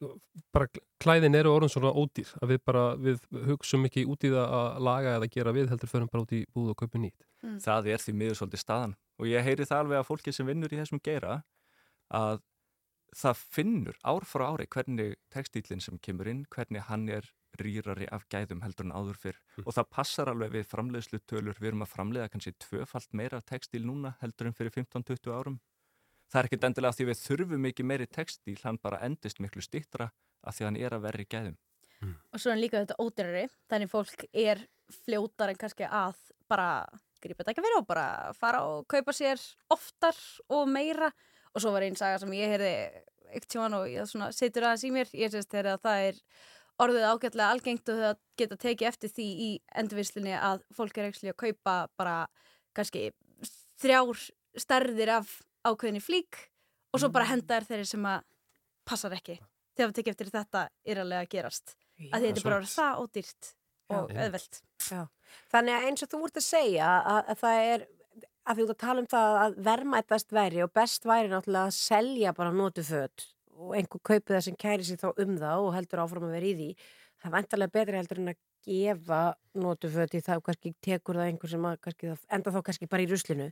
[0.56, 3.22] bara klæðin eru orðin svona ódýr að við bara, við
[3.52, 6.44] hugsum ekki út í það að laga eða gera við heldur förum bara út í
[6.56, 7.26] búð og kaupum nýtt.
[7.62, 9.00] Það er því miður svolítið staðan.
[9.22, 11.42] Og ég heyri það alveg að fólki sem vinnur í þessum geira
[12.12, 12.42] að
[13.16, 17.28] það finnur ár frá ári hvernig textílinn sem kemur inn, hvernig hann er
[17.60, 19.40] rýrari af gæðum heldur en áður fyrr.
[19.66, 23.84] Og það passar alveg við framleiðslu tölur við erum að framleiða kannski tvöfalt meira textíl
[23.84, 25.60] núna heldur en fyrir 15-20 árum.
[26.32, 30.08] Það er ekkert endilega því við þurfum mikið meiri textíl, hann bara endist miklu stittra
[30.42, 31.60] af því að hann er að verri gæðum.
[32.32, 34.64] Og svo er líka þetta ódýrari þannig fólk er
[35.04, 36.18] fljótar en kannski að
[36.50, 36.70] bara
[37.22, 39.42] grípa þetta ekki fyrir og bara fara og kaupa sér
[39.72, 40.18] oftar
[40.50, 41.12] og meira
[41.52, 42.74] og svo var einn saga sem ég heyrði
[43.32, 45.12] eitt tjóðan og ég svona situr aðeins í mér.
[45.16, 46.22] Ég sést þegar að það er
[46.82, 49.50] orðið ágætlega algengt og það geta tekið eftir því í
[49.82, 52.16] endurvislinni að fólk er ekki að kaupa bara
[52.78, 53.12] kannski
[53.82, 54.26] þrjár
[54.60, 55.38] stærðir af
[55.68, 56.48] ákveðinni flík
[56.92, 58.26] og svo bara henda þær þeirri sem að
[58.88, 59.38] passar ekki.
[59.78, 61.76] Þegar við tekið eftir þetta er alveg að gerast.
[62.12, 63.52] Að því þetta er bara það ódýrt
[63.92, 64.22] og Já.
[64.26, 65.02] öðvelt Já.
[65.52, 67.84] Þannig að eins og þú ert að segja að, að það er,
[68.52, 71.78] að því út að tala um það að verðmættast væri og best væri náttúrulega að
[71.78, 73.28] selja bara notu föt
[73.62, 76.50] og einhver kaupið það sem kæri sér þá um það og heldur áfram að vera
[76.50, 76.70] í því.
[77.22, 79.20] Það er vantarlega betri heldur en að gefa
[79.62, 82.90] notu föt í það og kannski tekur það einhver sem að kannski, enda þá kannski
[82.92, 83.48] bara í ruslinu.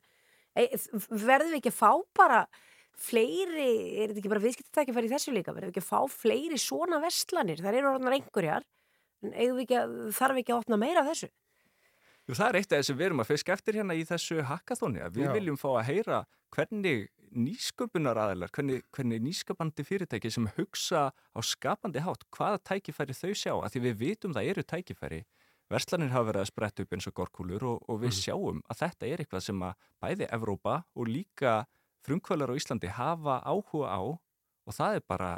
[0.58, 0.66] E,
[1.14, 2.41] verðum við ekki að fá bara
[3.00, 3.70] fleiri,
[4.02, 7.00] er þetta ekki bara viðskiptatækifæri í þessu líka, verðum við ekki að fá fleiri svona
[7.04, 8.66] vestlanir, það eru orðnar einhverjar
[9.30, 11.30] en þarf ekki að opna meira af þessu?
[12.30, 14.44] Jú, það er eitt af þess að við erum að fiska eftir hérna í þessu
[14.46, 15.32] hackathoni að við Já.
[15.34, 16.20] viljum fá að heyra
[16.54, 23.34] hvernig nýsköpunar aðeinar, hvernig, hvernig nýskapandi fyrirtæki sem hugsa á skapandi hátt, hvaða tækifæri þau
[23.34, 25.20] sjá, að því við vitum það eru tækifæri.
[25.74, 29.10] Verslanir hafa verið að spretta upp eins og gorkúlur og, og við sjáum að þetta
[29.10, 31.56] er eitthvað sem að bæði Evrópa og líka
[32.06, 35.32] frumkvölar á Íslandi hafa áhuga á og það er bara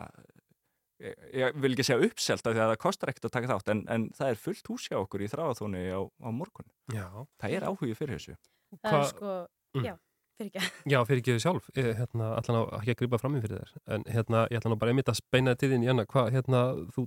[1.01, 3.81] ég, vil ekki segja uppselt af því að það kostar ekkert að taka þátt en,
[3.95, 6.67] en það er fullt hús hjá okkur í þráðathóni á, á morgun.
[6.93, 7.05] Já.
[7.41, 8.37] Það er áhugi fyrir þessu.
[8.81, 9.33] það er Hva- sko,
[9.71, 9.85] Mm.
[9.87, 9.93] já,
[10.35, 13.35] fyrir ekki Já, fyrir ekki þau sjálf, ég, hérna, allan á ekki að grípa fram
[13.37, 15.87] í fyrir þér, en hérna, ég ætla nú bara einmitt að beina til þín í
[15.87, 17.05] hana, hvað, hérna, þú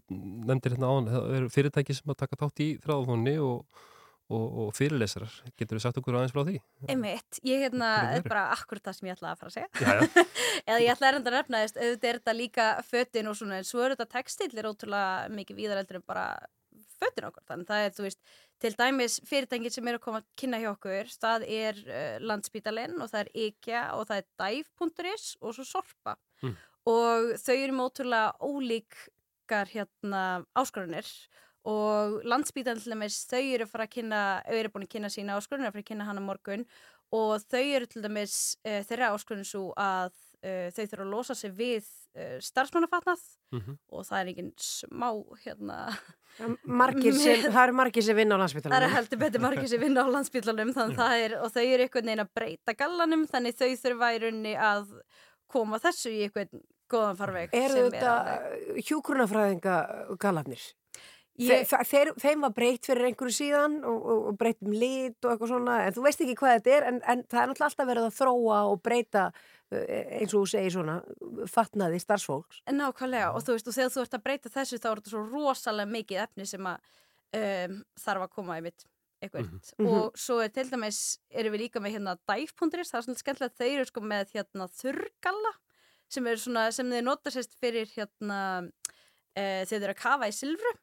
[0.49, 3.84] nefndir hérna áðan, það eru fyrirtæki sem að taka þátt í þráðfónni og,
[4.32, 6.56] og, og fyrirlesarar, getur þú sagt okkur aðeins frá því?
[6.88, 8.30] Einmitt, ég hérna, er eru?
[8.32, 10.24] bara akkurat það sem ég ætlaði að fara að segja Já,
[10.70, 13.84] eða ég ætlaði að nefna þess auðvitað er þetta líka fötin og svona en svo
[13.84, 16.26] er þetta textil er ótrúlega mikið víðareldur en bara
[16.98, 18.20] fötin okkur þannig það er, þú veist,
[18.64, 22.96] til dæmis fyrirtækin sem er að koma að kynna hjá okkur það er uh, Landspítalinn
[23.04, 26.56] og það er IKEA og það er Dive.is og svo Sorpa Mm.
[26.90, 30.22] og þau eru með ótrúlega ólíkar hérna
[30.58, 31.06] áskorunir
[31.64, 35.08] og landsbítan til dæmis þau eru að fara að kynna, þau eru búin að kynna
[35.12, 36.66] sína áskorun, að fara að kynna hana morgun
[37.14, 38.34] og þau eru til dæmis
[38.66, 40.10] uh, þeirra áskorun svo að
[40.44, 41.86] uh, þau þurfa að losa sig við
[42.18, 43.76] uh, starfsmannafatnað Mhm.
[43.94, 45.06] og það er engin smá
[45.44, 45.76] hérna
[46.66, 48.82] Margir sem, það eru margir sem vinna á Það landsbytalanum.
[48.88, 50.08] eru heldur betur margir sem vinna á
[50.98, 54.54] það er, og þau eru einhvern veginn að breyta gallanum þannig þau þurfa í rauninni
[54.58, 54.88] að
[55.54, 58.16] koma þessu í einhvern góðan farveg Eru sem þetta
[58.88, 59.76] hjúkrunafræðinga
[60.18, 60.64] galafnir?
[61.39, 65.18] Ég- Þe, þeir, þeim var breytt fyrir einhverju síðan og, og, og breytt um lit
[65.26, 67.70] og eitthvað svona en þú veist ekki hvað þetta er en, en það er náttúrulega
[67.72, 69.80] alltaf verið að þróa og breyta uh,
[70.20, 70.95] eins og þú segir svona
[71.51, 72.61] fatnaði starfsfólks.
[72.70, 75.24] Nákvæmlega og þú veist og þegar þú ert að breyta þessu þá er þetta svo
[75.32, 76.95] rosalega mikið efni sem að
[77.41, 78.87] um, þarf að koma í mitt
[79.24, 79.89] eitthvað Mhm.
[79.91, 83.55] og svo er til dæmis erum við líka með hérna dive.is það er svona skemmtilegt
[83.59, 85.53] að þeir eru sko með hérna þurrgalla
[86.12, 86.26] sem
[86.76, 90.74] sem þeir nota sérst fyrir hérna uh, þeir eru að kafa í silfru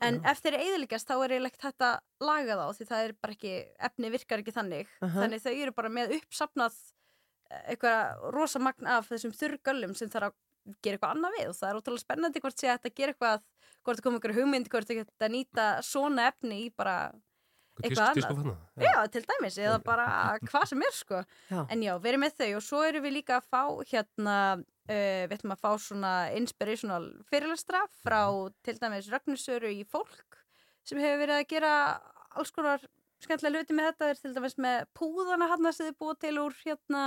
[0.00, 1.90] en ef þeir eru eðilegast þá er eiginlegt þetta
[2.26, 3.52] laga þá því það er bara ekki
[3.90, 5.20] efni virkar ekki þannig Aha.
[5.20, 6.78] þannig þau eru bara með uppsafnað
[7.50, 10.40] eh, eitthvað rosa magn af þessum þurrgöllum sem þarf að
[10.82, 13.44] gera eitthvað annað við og það er ótrúlega spennandi hvort sé hægt að gera eitthvað
[13.86, 16.96] hvort það kom einhver hugmynd, hvort það geta að nýta svona efni í bara
[17.84, 18.94] eitthvað tísku- annað tískufatnað, já.
[19.14, 20.06] til dæmis, eða bara
[20.48, 21.20] hvað sem er sko
[21.52, 21.60] Já.
[21.70, 23.62] en já, við erum með þau og svo erum við líka að fá
[23.92, 24.36] hérna
[24.86, 28.22] uh, við ætlum að fá svona inspirational fyrirlestra frá
[28.66, 30.40] til dæmis Ragnarsöru í fólk
[30.86, 31.72] sem hefur verið að gera
[32.36, 32.84] alls konar
[33.22, 36.56] skemmtilega hluti með þetta, er til dæmis með púðana hann sem þið búa til úr
[36.62, 37.02] hérna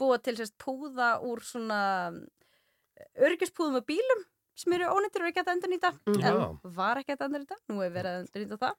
[0.00, 1.80] búa til sérst púða úr svona
[3.22, 4.22] örgispúðum og bílum
[4.58, 5.90] sem eru ónýttir og ekki að endurnýta.
[6.06, 6.22] Mhm.
[6.28, 8.76] en var ekki að endurnýta, nú hefur verið að endurnýta það.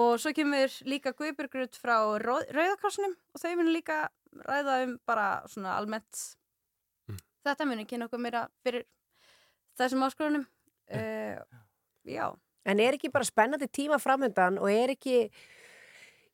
[0.00, 4.08] Og svo kemur líka Guðbjörgrut frá Rauðakrossinum og þau munu líka
[4.46, 6.36] ræða um bara svona almennt
[7.46, 8.86] þetta munu kynna okkur meira fyrir
[9.80, 11.40] þessum áskorunum uh,
[12.04, 12.26] já.
[12.68, 15.30] En er ekki bara spennandi tíma framöndan og er ekki,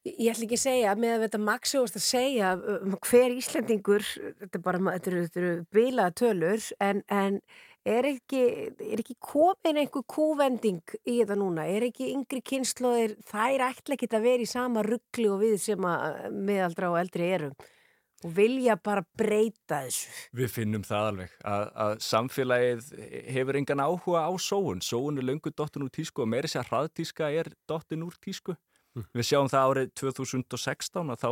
[0.06, 2.50] ég ætla ekki að segja, með að þetta maksjóðast að segja
[2.80, 4.08] um hver Íslendingur,
[4.42, 7.38] þetta er bara, þetta eru, eru bilaða tölur, en, en
[7.86, 8.42] er ekki,
[8.82, 11.68] er ekki komin einhver kúvending í þetta núna?
[11.70, 15.88] Er ekki yngri kynnslóðir, þær ætla ekki að vera í sama ruggli og við sem
[15.88, 17.56] að meðaldra og eldri erum?
[18.26, 20.10] Og vilja bara breyta þessu.
[20.36, 22.88] Við finnum það alveg að, að samfélagið
[23.36, 24.82] hefur engan áhuga á sóun.
[24.82, 28.56] Sóun er löngu dottin úr tísku og meiri sér hraðtíska er dottin úr tísku.
[28.96, 29.06] Mm.
[29.14, 31.30] Við sjáum það árið 2016 að þá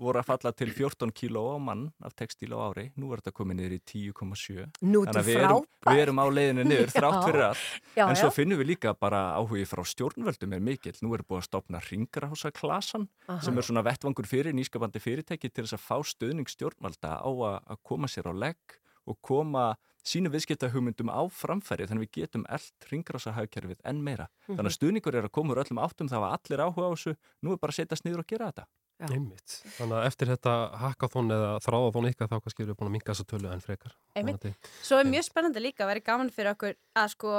[0.00, 2.88] voru að falla til 14 kíló á mann af textíl á ári.
[2.98, 4.66] Nú er þetta komið niður í 10,7.
[4.82, 7.64] Nú Þannig að við erum, við erum á leiðinu niður þrátt fyrir allt.
[8.04, 10.96] En svo finnum við líka bara áhugi frá stjórnvöldum er mikill.
[11.04, 13.08] Nú er búið að stopna ringrahásaklasan
[13.44, 17.82] sem er svona vettvangur fyrir nýskapandi fyrirtæki til þess að fá stöðning stjórnvalda á að,
[17.86, 19.74] koma sér á legg og koma
[20.04, 24.28] sínu viðskiptahugmyndum á framfæri þannig að við getum eld ringrásahagkerfið enn meira.
[24.48, 24.58] Mhm.
[24.58, 27.14] Þannig að stuðningur er að koma úr öllum áttum það var allir áhuga á þessu,
[27.40, 28.66] nú er bara að setjast niður og gera þetta.
[29.02, 29.56] Einmitt.
[29.74, 33.26] Þannig að eftir þetta hackathon eða þráðathon ykkar þá kannski við búin að minka þessa
[33.32, 33.96] tölu enn frekar.
[34.14, 34.46] Einmitt.
[34.86, 37.32] Svo er mjög spennandi líka að vera gaman fyrir okkur að sko,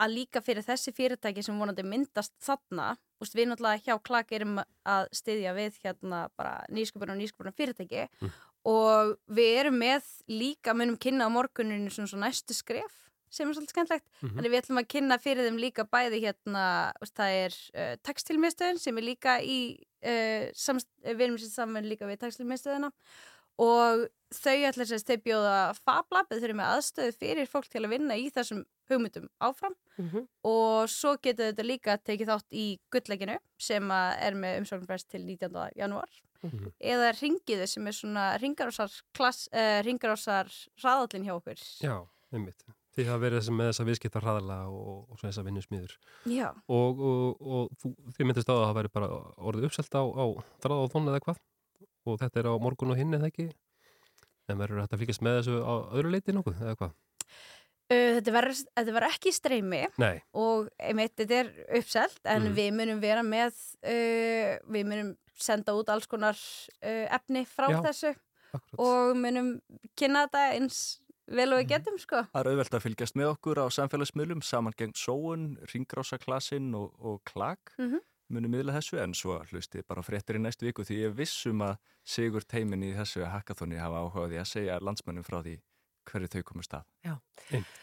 [0.00, 4.62] að líka fyrir þessi fyrirtæki sem vonandi myndast þarna, úst, við náttúrulega hjá klak erum
[4.62, 8.32] að styðja við hérna bara nýsköpun og nýsköpun fyrirtæki Mm.
[8.70, 13.01] og við erum með líka munum kynna á morguninu svona næstu skref
[13.32, 14.34] sem er svolítið skemmtlegt Mhm.
[14.36, 16.64] þannig við ætlum að kynna fyrir þeim líka bæði hérna,
[17.16, 19.58] það er uh, textilmiðstöðin sem er líka í
[20.04, 22.92] uh, samst, við erum sér saman líka við textilmiðstöðina
[23.62, 27.92] og þau ætla að þau bjóða FabLab þau eru með aðstöðu fyrir fólk til að
[27.92, 30.26] vinna í þessum hugmyndum áfram Mhm.
[30.44, 35.70] og svo getur þetta líka tekið þátt í gullleikinu sem er með umsóknarfrest til 19.
[35.76, 36.08] janúar
[36.42, 36.72] Mhm.
[36.80, 40.48] eða ringiðu sem er svona ringarásar, klass, uh, ringarásar
[40.80, 42.64] hraðallin hjá okkur Já, einmitt.
[42.92, 45.94] Þið hafa verið með þessa viðskipta hraðala og, og svona þessa vinnusmýður.
[46.28, 46.48] Já.
[46.68, 49.08] Og, og, og þú, þið myndist á að það væri bara
[49.48, 50.24] orðið uppselt á, á
[50.64, 51.40] þráðathon eða hvað?
[52.04, 53.46] Og þetta er á morgun og hinn eða ekki?
[54.50, 56.92] En verður þetta að fylgjast með þessu á öðru leiti nokkuð eða hvað?
[57.92, 60.14] Þetta verður þetta verður ekki streymi Nei.
[60.38, 62.54] og einmitt þetta er uppselt en Mhm.
[62.56, 63.52] við munum vera með
[63.84, 68.12] uh, við munum senda út alls konar uh, efni frá Já, þessu
[68.80, 69.54] og munum
[69.96, 70.78] kynna þetta eins
[71.32, 72.22] vel og við getum sko.
[72.32, 77.20] Það er auðvelt að fylgjast með okkur á samfélagsmiðlum saman gegn sóun, ringrásaklasin og, og
[77.24, 78.00] klag Mhm.
[78.32, 78.98] munum miðla þessu.
[79.02, 82.94] En svo hlustið bara fréttir í næstu viku því ég vissum að Sigur teimin í
[82.96, 85.60] þessu hackathoni hafa áhugaði að segja landsmönnum frá því
[86.10, 86.82] hverju þau komast að.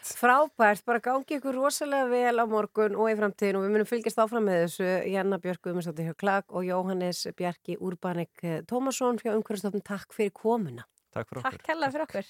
[0.04, 4.20] Frábært, bara gangi ykkur rosalega vel á morgun og í framtíðin og við munum fylgjast
[4.20, 4.88] áfram með þessu.
[5.12, 10.84] Janna Björk Guðmundsdóttir hjá Klag og Jóhannes Bjarki Úrbanek Tómasson hjá Umhverfstofn, takk fyrir komuna.
[11.14, 12.28] Takk fyrir Takk hella fyrir okkur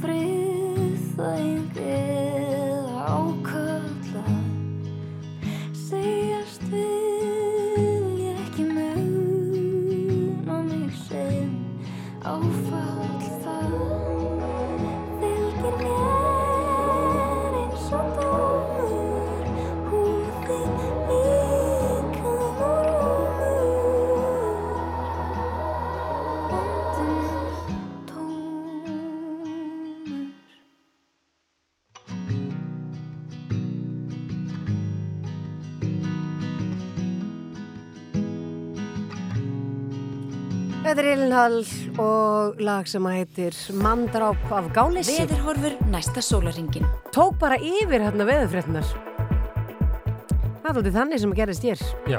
[0.00, 1.87] Frio sem ter.
[41.38, 41.60] Hall
[42.02, 45.20] og lag sem að heitir Mandráp af Gáleysi.
[45.20, 46.86] Veðurhorfur næsta sólaringin.
[47.14, 48.88] Tók bara yfir hérna veðurfréttinar.
[50.64, 51.84] Það er alltaf þannig sem að gerist hér.
[52.10, 52.18] Já.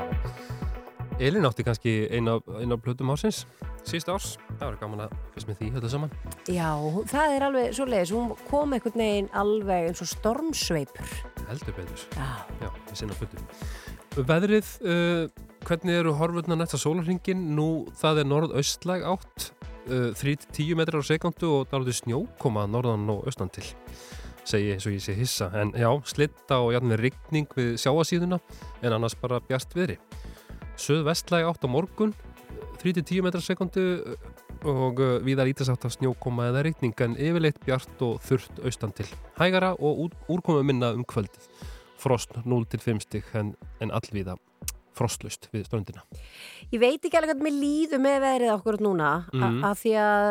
[1.20, 3.42] Elin átti kannski eina, eina plötum ársins,
[3.84, 4.30] síðust árs.
[4.54, 6.16] Það var gaman að fyrst með því þetta saman.
[6.48, 6.72] Já,
[7.12, 8.16] það er alveg svo leiðis.
[8.16, 11.16] Hún kom einhvern veginn alveg eins og stormsveipur.
[11.50, 12.08] Heldur betur.
[12.16, 12.32] Já.
[12.64, 13.52] Já, í sinna plötum.
[14.32, 17.42] Veðrið, uh, hvernig eru horfurna næsta sólarringin?
[17.54, 19.52] Nú, það er norð-austlæg átt,
[19.92, 23.68] uh, 3-10 metrar á sekundu og dálítið snjó koma norðan og austan til
[24.50, 25.52] segi eins og ég sé hissa.
[25.54, 28.40] En já, slitta og jafnveg rigning við sjáasíðuna
[28.82, 30.00] en annars bara bjart viðri
[30.80, 32.16] Suð-vestlæg átt á morgun
[32.82, 33.86] 3-10 metrar á sekundu
[34.66, 38.96] og uh, viðar ítast átt af snjókoma eða rigning en yfirleitt bjart og þurrt austan
[38.96, 39.08] til.
[39.38, 41.46] Hægara og út- úrkomu minna um kvöldið.
[42.00, 44.40] Frost 0-5 stig en, en allvíða
[45.00, 46.06] frostlust við ströndina
[46.70, 49.64] Ég veit ekki alveg hvernig mér líður með veðrið okkur núna mm.
[49.66, 50.30] Að því að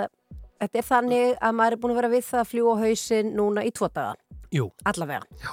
[0.58, 3.32] þetta er þannig að maður er búin að vera við það að fljúa á hausinn
[3.38, 4.14] núna í tvo daga.
[4.54, 5.40] Jú, Allavega.
[5.42, 5.52] Já.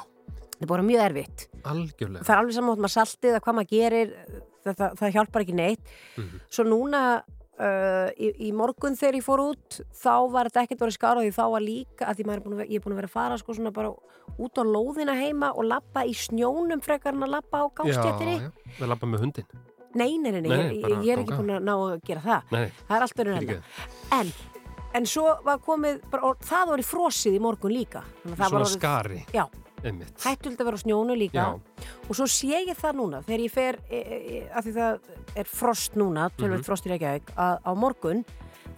[0.55, 1.45] Það er bara mjög erfitt.
[1.67, 4.13] algjörlega Það er alveg saman átt maður saltið að hvað maður gerir,
[4.65, 5.95] þetta, það hjálpar ekki neitt.
[6.15, 6.43] Mhm.
[6.49, 7.01] Svo núna
[7.60, 11.36] uh, í, í morgun þegar ég fór út, þá var þetta ekkert orðið skára því
[11.36, 13.56] þá var líka, að því er að, ég er búin að vera að fara sko
[13.57, 13.94] svona bara
[14.36, 18.36] út á lóðina heima og lappa í snjónum frekar en að lappa á gástjættinni.
[18.41, 19.64] Já, já, við lappa með hundin
[19.95, 22.49] Nei, nei, nei, nei, ég, bara ég er ekki búin að ná að gera það.
[22.52, 23.60] Nei, Það er allt verið hérna.
[24.18, 24.32] En,
[24.99, 28.02] en svo var komið, bara, það var í frosið í morgun líka.
[28.26, 29.45] Svona var skari Já,
[29.85, 31.33] hættult að vera á snjónu líka.
[31.33, 31.87] Já.
[32.09, 34.99] Og svo sé ég það núna, þegar ég fer, e, e, e, að því það
[35.35, 36.65] er frost núna, tölvöld Mhm.
[36.65, 38.25] frost í Reykjavík, að, á morgun,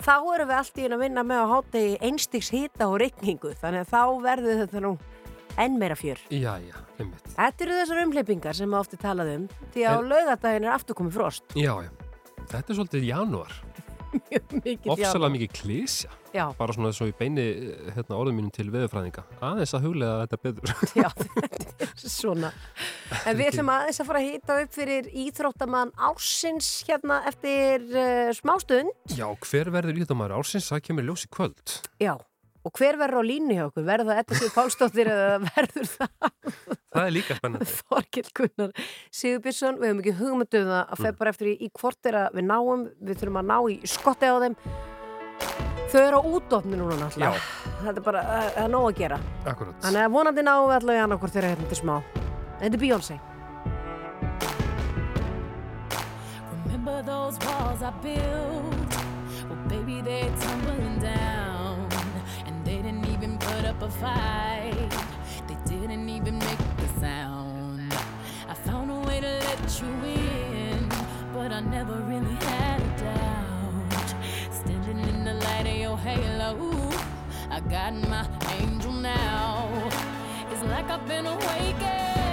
[0.01, 3.53] þá erum við allt í að vinna með að háta í einstiks hita og reikningu.
[3.61, 4.97] Þannig að þá verður þetta nú
[5.57, 6.17] enn meira fjör.
[6.29, 7.23] Já, já, einmitt.
[7.35, 10.71] Þetta eru þessar umhleypingar sem maður ofti talað um því að á En- laugadaginn er
[10.75, 11.43] aftur komið frost.
[11.55, 11.89] Já, já.
[12.47, 13.51] Þetta er svolítið janúar.
[14.67, 16.11] Mikið Ofsalega mikið klísja.
[16.35, 16.45] Já.
[16.57, 19.23] Bara svona svo í beini eh, hérna, orðum mínum til veðurfræðinga.
[19.43, 20.73] Aðeins að huglega þetta betur.
[21.03, 21.09] Já,
[22.03, 22.51] svona.
[23.23, 28.31] En við ætlum aðeins að fara að hýta upp fyrir íþróttamann ársins hérna eftir uh,
[28.38, 28.93] smástund.
[29.17, 30.71] Já, hver verður íþjóttamæður ársins?
[30.71, 31.77] Það kemur í ljós í kvöld.
[32.03, 32.13] Já,
[32.68, 33.85] og hver verður á línu hjá okkur?
[33.88, 36.11] Verður það Edda Sigur Pálsdóttir eða verður það
[36.98, 37.68] Það er líka spennandi.
[37.77, 38.72] Þorkill Gunnar
[39.14, 39.80] Sigurbjörnsson?
[39.80, 42.48] Við höfum ekki hugmynduð það að feð bara eftir í, í hvort er að við
[42.49, 44.57] náum, við þurfum að ná í skotti á þeim.
[45.88, 47.44] Þau eru á útofni núna náttúrulega.
[47.84, 49.19] Þetta er bara, það er nóg að gera.
[49.48, 49.77] Akkurat.
[49.85, 51.95] Þannig að vonandi náum við allavega annað hvort þeirra hérna til smá.
[52.57, 53.19] Þetta er Beyoncé.
[56.65, 58.98] Remember those walls I built?
[59.48, 61.47] Well, baby, they're tumbling down.
[63.88, 64.91] A fight.
[65.47, 67.93] They didn't even make a sound.
[68.49, 70.89] I found a way to let you in,
[71.34, 74.09] but I never really had a doubt.
[74.51, 76.91] Standing in the light of your halo,
[77.49, 78.26] I got my
[78.59, 79.69] angel now.
[80.51, 82.27] It's like I've been awakened.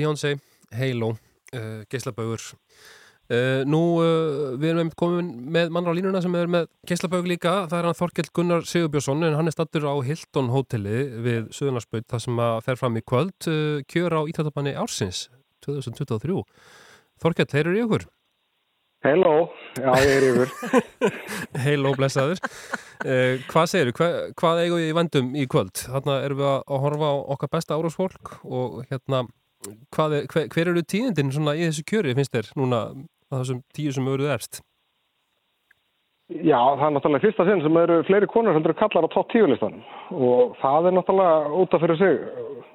[0.00, 0.38] Beyoncé,
[0.72, 1.14] Halo,
[1.52, 2.40] uh, Geislabaugur
[3.30, 7.52] Uh, nú, uh, við erum komin með mann á línuna sem er með keislabaug líka,
[7.70, 12.08] það er hann Þorkell Gunnar Sigurbjörnsson en hann er stattur á Hilton hóteli við Suðunarsbaut,
[12.10, 15.28] það sem að fer fram í kvöld, uh, kjör á Íþjóttabanni ársins
[15.62, 16.42] 2023.
[17.22, 18.08] Þorkell, þeir eru í ykkur?
[19.06, 19.34] Hello,
[19.78, 20.50] já ég er yfir.
[21.68, 22.42] Heiló, blessaður.
[23.00, 24.08] Uh, hvað segir hva,
[24.42, 25.86] hvað eigum við í vendum í kvöld?
[25.86, 29.22] Þarna erum við að, horfa á okkar besta árásfólk og hérna,
[29.68, 32.82] er, hver, hver eru tíðindin í þessu kjöri, finnst þér, núna
[33.30, 34.62] að þessum tíu sem eru efst?
[36.30, 39.48] Já, það er náttúrulega fyrsta sinn sem eru fleiri konur heldur kallar á topp tíu
[39.50, 39.80] listan
[40.14, 42.20] og það er náttúrulega út af fyrir sig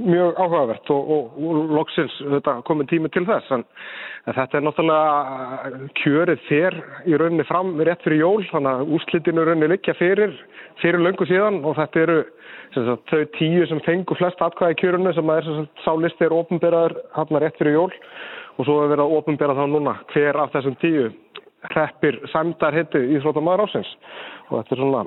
[0.04, 3.48] mjög áhugavert og, og, og loksins þetta komið tími til þess.
[3.56, 3.64] En,
[4.28, 9.48] en þetta er náttúrulega kjörið þér í rauninni fram rétt fyrir jól þannig að úslitinu
[9.48, 10.36] rauninni liggja fyrir
[10.84, 11.64] fyrir löngu síðan.
[11.64, 12.22] Og þetta eru
[12.76, 16.28] sagt, þau tíu sem fengu flest atkvæði í kjörunu sem er sem sagt, sá listi
[16.28, 17.94] er ofinberaður hann rétt fyrir jól.
[18.60, 21.14] Og svo er verið að ofinbera þá núna hver af þessum tíu
[21.74, 23.92] hreppir sæmdar hitti í þróttamæður ásins
[24.50, 25.04] og þetta er svona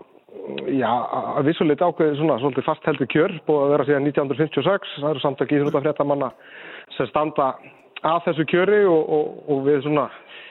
[0.77, 0.91] já,
[1.39, 5.25] að vissuleiti ákveði svona svolítið fast heldur kjör, búið að vera síðan 1956 það eru
[5.25, 6.31] samtök íþróttafréttamanna
[6.97, 7.49] sem standa
[8.07, 10.09] að þessu kjöri og, og, og við svona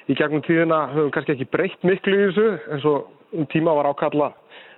[0.08, 3.90] í gegnum tíðina höfum kannski ekki breytt miklu í þessu eins og um tíma var
[3.92, 4.32] ákalla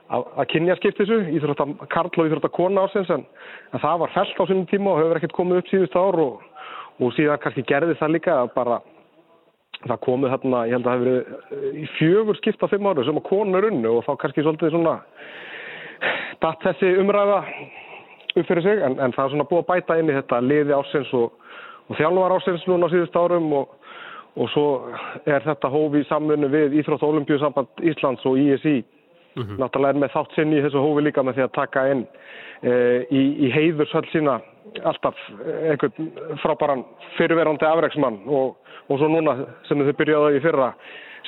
[0.10, 3.26] að, að kynja skipt þessu íþrótta karl og íþrótta kona ársins en,
[3.74, 6.48] en það var felt á sínum tíma og hefur ekkert komið upp síðust ár og,
[7.00, 8.80] og síðan kannski gerði það líka að bara
[9.88, 13.20] það komið þarna, ég held að það hefur verið í fjögur skipta fimm ára sem
[13.20, 14.96] að konur unnu og þá kannski svolítið svona
[16.44, 17.40] datt þessi umræða
[18.36, 20.76] upp fyrir sig en, en það er svona búið að bæta inn í þetta liði
[20.76, 21.32] ásins og,
[21.88, 23.76] og þjálfar ásins núna á síðust árum og,
[24.36, 24.68] og svo
[25.26, 28.82] er þetta hófi í samfunnu við Íþrótt og Olimpíusamband Íslands og ISI
[29.36, 32.06] náttúrulega er með þátt sinn í þessu hófi líka með því að taka inn
[32.62, 32.72] e,
[33.10, 34.40] í, í heiðursöld sína
[34.90, 35.20] alltaf
[35.70, 36.10] einhvern
[36.44, 36.84] frábæran
[37.18, 38.58] fyrirverandi afreiksmann og,
[38.90, 39.38] og svo núna
[39.70, 40.74] sem þau byrjaði í fyrra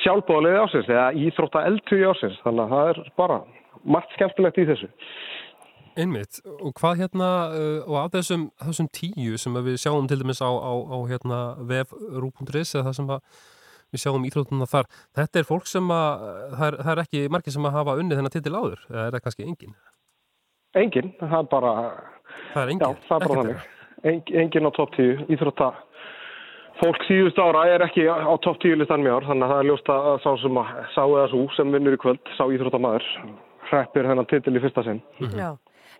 [0.02, 3.38] sjálfbóðaliði ásins eða íþrótta eldtugi ásins þannig að það er bara
[3.82, 4.90] margt skemmtilegt í þessu.
[5.92, 10.40] Einmitt, og hvað hérna uh, og af þessum, þessum tíu sem við sjáum til dæmis
[10.40, 13.42] á, á, á hérna vef.ru.is eða það sem að
[13.92, 14.88] við sjáum íþrótuna þar,
[15.18, 18.20] þetta er fólk sem að það er, það er ekki margir sem að hafa unnið
[18.20, 19.78] þennan titil áður, eða er það kannski engin?
[20.82, 21.72] Engin, það er bara
[22.52, 22.82] Það er engin?
[22.82, 23.70] Já, það er bara þannig
[24.02, 25.70] Eng, Engin á topp 10, íþrótta
[26.80, 29.68] fólk síðust ára er ekki á topp 10 listan mjög ár, þannig að það er
[29.68, 33.06] ljóst að sá sem að sá eða svo sem vinnur í kvöld sá íþróttamæður,
[33.68, 35.02] hreppir þennan titil í fyrsta sinn
[35.36, 35.52] Já.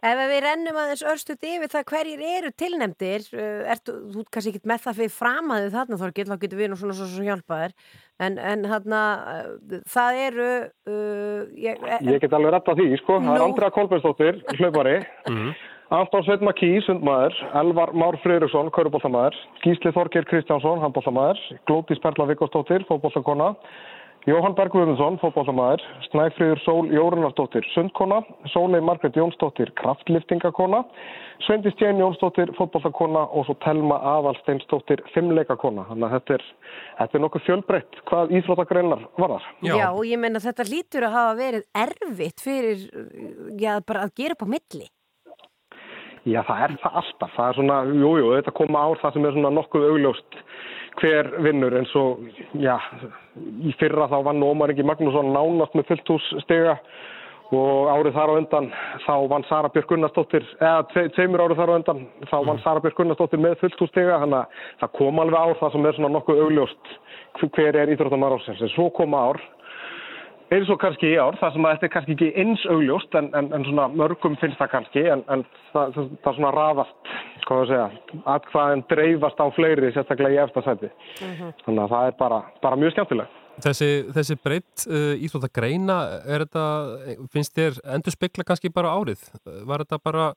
[0.02, 4.52] Ef við rennum aðeins örstuð yfir það hverjir eru tilnefndir, uh, ertu, þú ert kannski
[4.56, 7.76] ekki með það fyrir framaðu þarna Þorgil, þá getur við nú svona svo, svo hjálpaðir,
[8.26, 9.02] en, en þarna,
[9.34, 10.48] uh, það eru...
[10.90, 13.46] Uh, ég, Ég get alveg retta því, sko, það er Nú.
[13.46, 14.96] Andrea Kolbjörnsdóttir, hlaupari.
[15.92, 17.34] Anton Sveit Makí, sundmaður.
[17.60, 23.50] Elvar Már Freyriksson, kauruboltamæður Gísli Þorgeir Kristjánsson, handboltamæður Glótis Perla Vigosdóttir, fótboltakona
[24.22, 28.20] Jóhann Berg Guðmundsson, fótboltamæður Snæfríður Sól Jórunardóttir, sundkona
[28.52, 30.84] Sólei Margrét Jónsdóttir, kraftliftingakona
[31.42, 36.44] Sveindis Jén Jónsdóttir, fótboltakona og svo Telma Aðalsteinsdóttir, fimmleikakona þannig að þetta er,
[37.00, 39.88] þetta er nokkuð fjölbreytt hvað íþróttagreinar varðar Já.
[39.90, 42.86] og ég menna þetta lítur að hafa verið erfitt fyrir,
[43.58, 44.86] já, bara að gera upp á milli.
[46.22, 47.30] Já, það er það alltaf.
[47.34, 50.42] Það er svona, jújú, jú, þetta koma ár það sem er svona nokkuð augljóst
[51.00, 52.26] hver vinnur eins og,
[52.60, 52.76] já,
[53.64, 56.76] í fyrra þá vann Ómar Ingi Magnússon nánast með fulltús stiga
[57.52, 58.68] og árið þar á undan
[59.04, 62.80] þá vann Sara Björk Gunnarsdóttir, eða tve, tveimur árið þar á undan þá vann Sara
[62.84, 66.12] Björk Gunnarsdóttir með fulltús stiga, þannig að það kom alveg ár það sem er svona
[66.16, 66.94] nokkuð augljóst
[67.42, 68.62] hver er íþróttamæður ásins.
[68.64, 69.40] En svo koma ár
[70.56, 73.28] eins og kannski í ár, það sem að þetta er kannski ekki eins augljóst en,
[73.38, 77.12] en, en svona mörgum finnst það kannski en, en það, það, það svona raðast,
[77.46, 80.90] hvað það segja, að hvaðan dreifast á fleiri sérstaklega í eftirsæti.
[81.66, 83.38] Þannig að það er bara, bara mjög skemmtilegt.
[83.62, 86.66] Þessi, þessi breytt uh, íþróttagreina, er þetta,
[87.34, 89.26] finnst þér endur spekla kannski bara árið?
[89.68, 90.30] Var þetta bara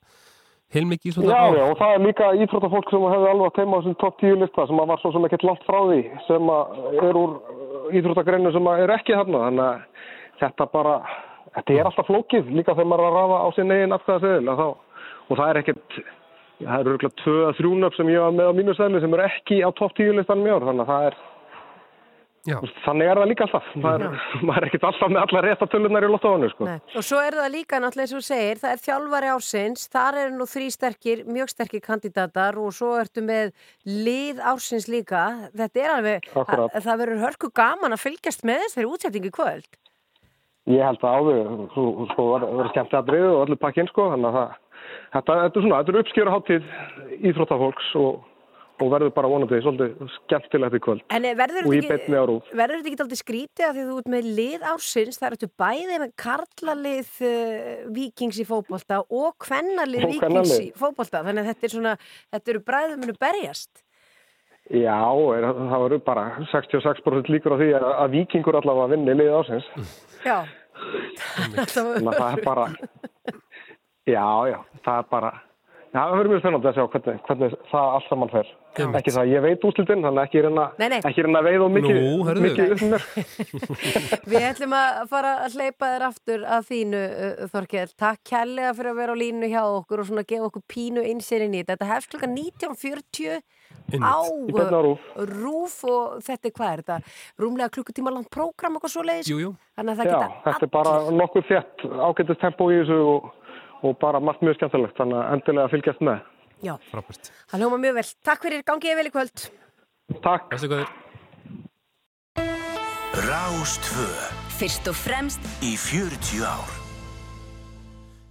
[0.76, 1.62] heilmikið Já, íþróttagreina?
[1.62, 4.42] já, og það er líka íþróttafólk sem hefði alveg átt heima á þessum topp 10
[4.42, 7.36] lista sem að var svo sem ekkert langt frá því sem að er úr
[7.94, 9.80] íþróttagreinu sem að er ekki þarna þannig að
[10.42, 10.96] þetta bara
[11.56, 15.38] þetta er alltaf flókið líka þegar maður er að rafa á sinni eigin afstæðaseðil og
[15.40, 16.00] það er ekkert
[16.64, 19.62] það eru örgulega 2-3 nöfn sem ég var með á mínu seðli sem eru ekki
[19.64, 21.18] á topp 10 listanum í ár þannig að það er
[22.46, 22.60] Já.
[22.86, 23.70] Þannig er það líka alltaf.
[23.82, 26.68] Maður, maður er ekkert alltaf með alla rétta tölunar í lottóinu, sko.
[27.00, 30.20] Og svo er það líka náttúrulega eins og þú segir, það er þjálfari ársins, þar
[30.22, 33.56] eru nú þrý sterkir, mjög sterkir kandidatar og svo ertu með
[33.90, 35.24] lið ársins líka.
[35.58, 39.82] Þetta er alveg, að, það verður hörku gaman að fylgjast með þessari útsettingu í kvöld.
[40.70, 44.30] Ég held að áður, svo, sko, verður skemmt að driðu og öllu pakkinn, sko, þannig
[44.32, 44.56] að það,
[45.18, 46.72] þetta, þetta er svona, þetta er uppskjöru hátíð
[47.30, 48.24] íþróttafólks og,
[48.82, 53.68] og verður bara vonandi svolítið skemmtilegt í kvöld En eh, verður þetta ekki, aldrei skrítið
[53.70, 58.48] að því þú ert með lið ársins, það ertu bæði með karlalið uh, vikings í
[58.50, 61.96] fótbolta og kvennalið vikings í fótbolta, þannig að þetta er svona,
[62.36, 63.86] þetta eru bræðum munu berjast.
[64.74, 64.98] Já,
[65.38, 69.68] er, það verður bara 66% líkur á því að, að vikingur allavega vinni lið ásins.
[70.26, 70.40] Já.
[71.62, 72.66] Það er bara,
[74.16, 75.32] já, já, það er bara,
[75.96, 78.50] það verður mjög spennandi að sjá hvernig, hvernig það allt saman fer.
[78.76, 78.98] Einmitt.
[79.00, 80.98] Ekki það, ég veit úrslitin, þannig að ekki reyna, Nei, nei.
[81.08, 82.42] ekki reyna að veið og mikið, Nú, heyrðu.
[82.46, 83.06] mikið upp mér.
[84.34, 87.94] Við ætlum að fara að hleypa þér aftur að þínu, uh, Þorkell.
[88.04, 91.56] Takk kærlega fyrir að vera á línu hjá okkur og svona gefa okkur pínu einsýrin
[91.56, 91.78] í þetta.
[91.78, 93.40] Þetta hefst klukkan 19.40
[94.02, 95.00] á RÚV.
[95.30, 96.98] rúf og þetta er hvað er þetta?
[97.40, 99.30] Rúmlega klukkutíma langt prógram og svo leiðis.
[99.32, 99.52] Jú, jú.
[99.78, 103.28] Þannig að það Já, geta þetta er bara nokkuð þétt ágætist tempo í þessu og,
[103.86, 106.22] og bara margt mjög skemmtilegt, þannig að endilega fylgjast með.
[106.66, 107.30] Já, Frábært.
[107.52, 108.08] það hljóma mjög vel.
[108.26, 109.48] Takk fyrir, gangið vel í kvöld.
[110.26, 110.48] Takk.
[110.54, 110.90] Bestu góðir.
[113.16, 114.08] Rástvö
[114.60, 116.72] Fyrst og fremst í 40 ár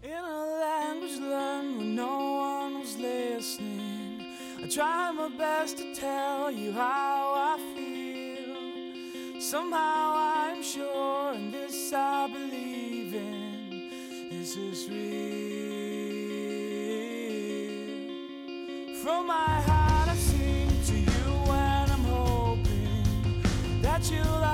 [0.04, 2.10] In a language learned when no
[2.40, 4.20] one was listening.
[4.62, 9.40] I try my best to tell you how I feel.
[9.40, 13.43] Somehow I'm sure, and this I believe in.
[14.44, 14.98] This is real.
[19.02, 23.42] From my heart, I sing to you when I'm hoping
[23.80, 24.44] that you'll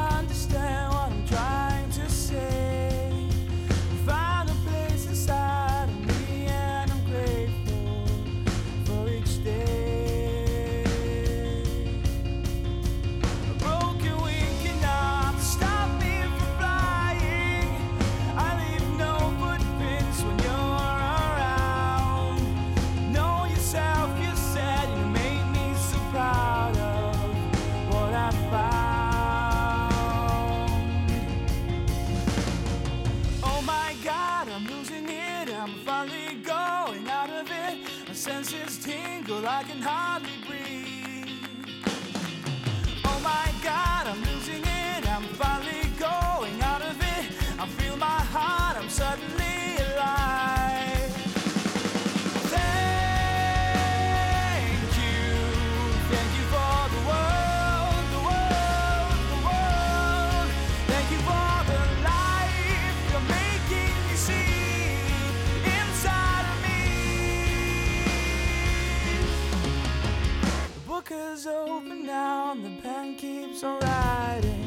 [71.11, 74.60] is open now and the pen keeps on writing.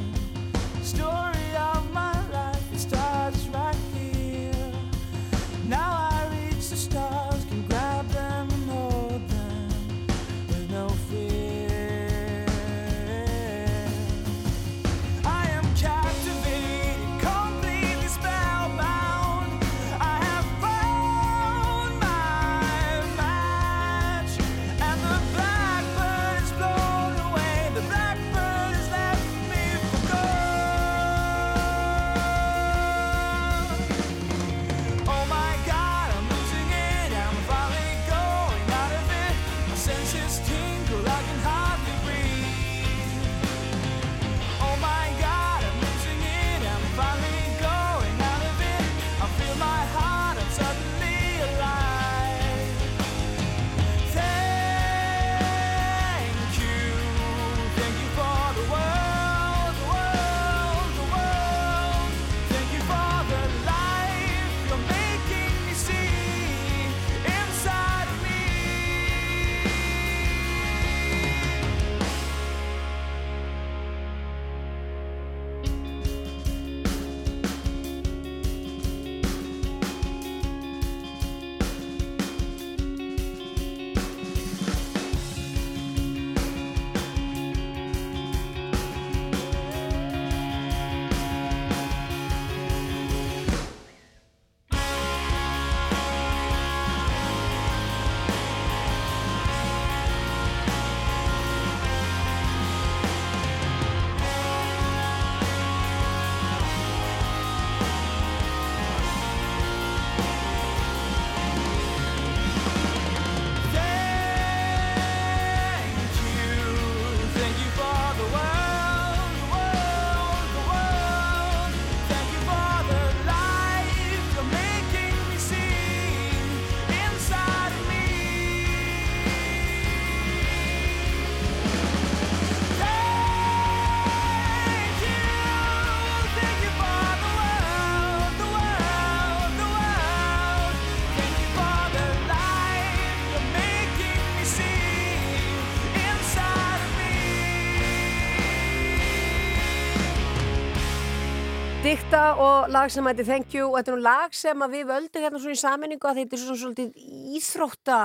[152.13, 155.23] Dikta og lag sem hætti Thank You og þetta er nú lag sem við völdum
[155.23, 157.07] hérna svona í saminningu að þetta er svona svolítið
[157.39, 157.95] íþrótta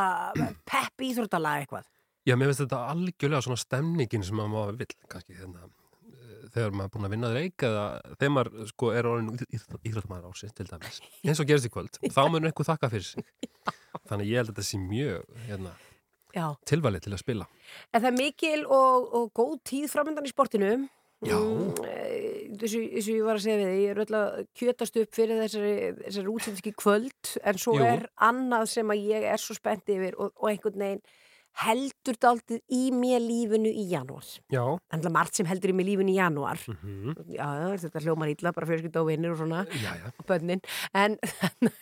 [0.64, 1.90] pepp íþróttalag eitthvað.
[2.24, 5.68] Já, mér finnst þetta algjörlega svona stemningin sem maður vill kannski hérna,
[6.54, 10.56] þegar maður er búin að vinna þreik eða þegar maður sko er orðin íþróttamæður ásins
[10.56, 12.00] til dæmis, eins og gerist í kvöld.
[12.08, 13.32] Þá munur einhver þakka fyrir sig.
[14.08, 15.76] Þannig ég held að þetta sé mjög hérna,
[16.32, 16.46] Já.
[16.64, 17.52] tilvalið til að spila.
[17.92, 20.78] En það er mikil og, og góð tíð framöndan í sportinu
[21.22, 25.72] þessu, þessu ég var að segja við ég er öll að kjötast upp fyrir þessari,
[26.04, 27.86] þessari útsendski kvöld en svo Jú.
[27.86, 31.02] er annað sem að ég er svo spennt yfir og, og einhvern veginn
[31.58, 34.26] heldur daldið í mér lífinu í janúar.
[34.52, 34.62] Já,
[34.94, 36.60] En það er margt sem heldur í mér lífinu í janúar.
[36.70, 40.12] mhm, Já, já, þetta hljómar illa, bara fjölskylda og vinnir og svona já, já.
[40.12, 40.62] og bönnin
[40.94, 41.16] en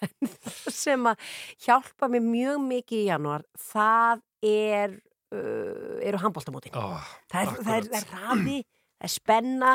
[0.73, 1.21] sem að
[1.67, 4.97] hjálpa mér mjög mikið í janúar það er
[5.35, 8.43] uh, eru handbóltamótin oh, það, er- er- er það
[9.07, 9.73] er spenna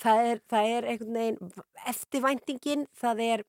[0.00, 3.44] það er, það er einhvern veginn eftirvæntingin, það er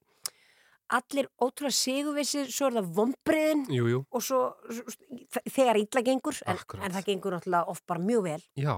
[0.95, 3.64] allir ótrúlega sigurvissir svo er það vombriðin
[4.06, 8.43] og svo, svo þegar illa gengur en, en það gengur náttúrulega oft bara mjög vel
[8.61, 8.76] já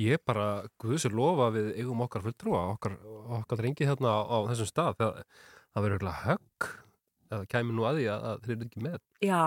[0.00, 2.94] Ég bara, guðsir lofa að við eigum okkar fulltrúa, okkar,
[3.40, 5.18] okkar drengi hérna á, á þessum stað, það,
[5.74, 6.68] það verður eiginlega högg,
[7.28, 8.96] eða kæmi nú að því að, að þeir eru ekki með.
[9.26, 9.42] Já,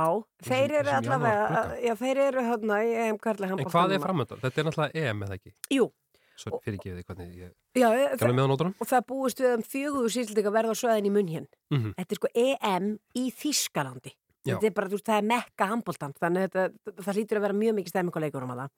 [0.49, 4.43] þeir eru allavega já, þeir eru hérna í EM Karla En hvað er framöndan?
[4.43, 5.55] Þetta er náttúrulega EM eða ekki?
[5.73, 5.89] Jú.
[6.35, 8.73] Svo fyrir ekki við hvernig ég Já, á nótunum.
[8.81, 11.93] og það búist við um fjögur síldika verða á sveðin í munn hér Mhm.
[11.97, 14.13] Þetta er sko EM í Þískalandi.
[14.43, 17.41] Þetta er bara, þú veist, það er mekka handbóltant þannig að þetta, það hlýtur að
[17.45, 18.69] vera mjög mikið stemminguleikur um það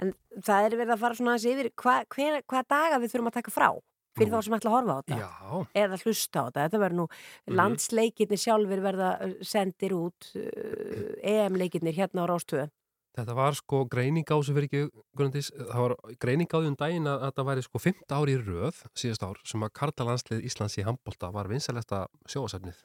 [0.00, 3.28] en það er verið að fara svona þessi yfir hva, hver, hvaða daga við þurfum
[3.28, 3.68] að taka frá
[4.16, 4.36] fyrir Nú.
[4.36, 5.66] þá sem ætla að horfa á þetta Já.
[5.84, 7.56] eða hlusta á þetta, þetta verður nú Mhm.
[7.60, 12.70] landsleikirnir sjálfur verða uh, sendir út uh, EM-leikirnir hérna á Rástöðu
[13.12, 14.82] Þetta var sko greining á þessu fyrir ekki,
[15.18, 18.78] Gunnandís, það var greining á því um daginn að þetta væri sko 5 ári röð
[18.96, 22.78] síðast ár sem að Karla landslið Íslands í handbólta var vinsalesta sjóasefnið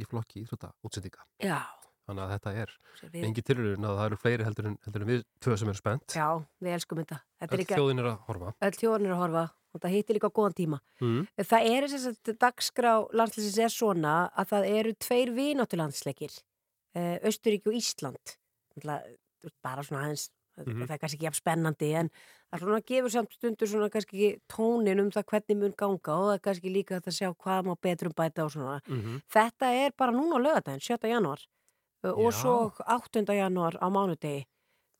[0.00, 1.24] í flokki íþrótta útsendinga.
[1.40, 1.62] Já,
[2.10, 2.70] Þannig að þetta er
[3.12, 5.78] við- engi tilurinn að það eru fleiri heldur en, heldur en við tvö sem eru
[5.78, 6.06] spennt.
[6.16, 6.28] já,
[6.60, 8.52] við elskum þetta Þetta Öll líka- þjóðin er að horfa.
[8.66, 9.44] Öll þjóðin er að horfa
[9.74, 10.78] og það hittir líka á góðan tíma.
[11.00, 11.28] Mm.
[11.38, 16.34] Það er þess að dagskrá landsleisins er svona að það eru tveir vináttu landsleikir,
[16.96, 18.36] uh, Östuríki og Ísland.
[19.62, 20.30] Bara svona aðeins,
[20.60, 20.82] Mhm.
[20.84, 22.10] það er kannski ekki af spennandi en
[22.52, 26.34] það svona gefur samt stundur svona kannski tónin um það hvernig mun ganga og það
[26.34, 28.80] er kannski líka að sjá hvað má betrum bæta og svona.
[28.88, 29.22] Mhm.
[29.30, 31.08] Þetta er bara núna lögadaginn, 7.
[31.08, 31.38] janúar
[32.04, 32.42] uh, og Já.
[32.42, 33.24] svo 8.
[33.32, 34.44] janúar á mánudegi,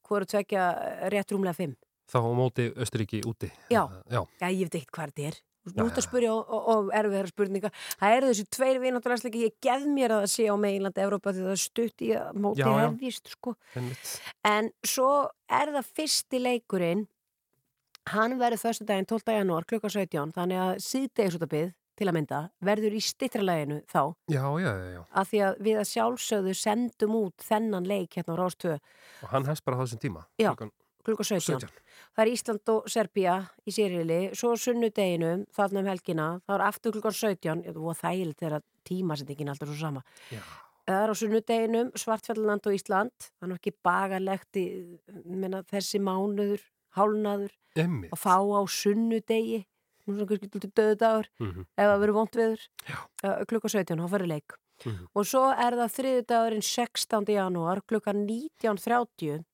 [0.07, 1.77] hvoru tvekja rétt rúmlega 5.
[2.09, 3.51] Þá á móti Östuríki úti.
[3.71, 3.87] Já.
[4.09, 4.25] Já.
[4.41, 5.35] Já, ég veit ekkert hvað þetta er.
[5.77, 7.71] Nú ert að spyrja og, erfiðara spurninga.
[8.01, 11.47] Það eru þessi tveir vináttulandsleiki, ég gef mér að það sé á meginlandi Evrópa því
[11.49, 13.57] það stutt í að móti hefjist, sko.
[14.51, 15.11] En svo
[15.49, 17.05] er það fyrsti leikurinn,
[18.11, 19.37] hann verður föstu daginn 12.
[19.41, 21.71] janúar klukkan 17, þannig að síðdegisútabið
[22.01, 24.03] til að mynda verður í stittralæginu þá,
[24.33, 28.41] Já, já, já, að því að við að sjálfsögðu sendum út þennan leik hérna á
[28.41, 28.79] Rástöðu
[29.27, 30.23] Og hann hefst bara þessum tíma.
[30.41, 30.55] Já.
[30.55, 30.73] Klukkan
[31.05, 31.61] klukkan 17.
[31.61, 31.69] 17.
[32.17, 33.35] Það er Ísland og Serbía
[33.67, 38.39] í sérili, svo sunnudeginum, þarna um helgina, þá er aftur klukkan 17, ég, og þægilegt
[38.43, 40.03] þegar tímasendingin er alltaf svo sama.
[40.31, 40.43] Já.
[40.91, 44.65] Það er á sunnudeginum, Svartfjalland og Ísland, þannig ekki bagalegt í,
[45.25, 46.65] menna, þessi mánuður,
[46.97, 48.11] hálnaður, Einmitt.
[48.13, 49.61] og fá á sunnudegi,
[50.09, 51.67] nú svona kannski til döðdagur, Mhm.
[51.79, 52.97] ef það verður vont veður, Já.
[53.25, 54.53] uh, klukkan 17, þá fyrir leik.
[54.85, 55.07] Mhm.
[55.15, 57.27] Og svo er það þriðudagurinn 16.
[57.37, 59.45] janúar, klukkan 19.30,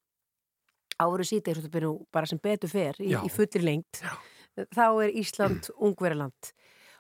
[1.03, 4.01] áru síðdegisútabyrju bara sem betur fer í, í fullri lengt
[4.75, 6.53] þá er Ísland ungverjaland.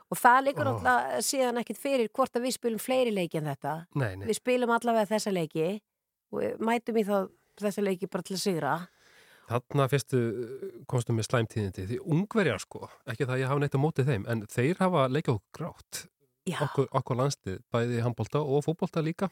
[0.06, 0.70] Og það liggur Ó.
[0.70, 3.78] náttúrulega síðan ekkit fyrir hvort að við spilum fleiri leiki en þetta.
[3.98, 4.26] Nei, nei.
[4.28, 5.70] við spilum allavega þessa leiki
[6.30, 7.16] og við mætum í þá
[7.62, 8.74] þessa leiki bara til að sigra.
[9.46, 10.20] Þarna fyrstu
[10.90, 14.24] komstu með slæmtíðindi því ungverjar sko, ekki það að ég hafa neitt á móti þeim
[14.30, 16.00] en þeir hafa leikjað okkur grátt.
[16.46, 16.60] Já.
[16.62, 19.26] okkur, okkur landslið, bæði handbólta og fótbólta líka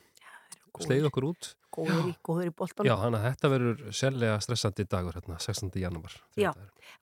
[0.84, 4.84] sleið okkur út góður í, góður í boltanum Já, þannig að þetta verður sérlega stressandi
[4.90, 5.70] dagur hérna, 16.
[5.82, 6.50] janúar Já,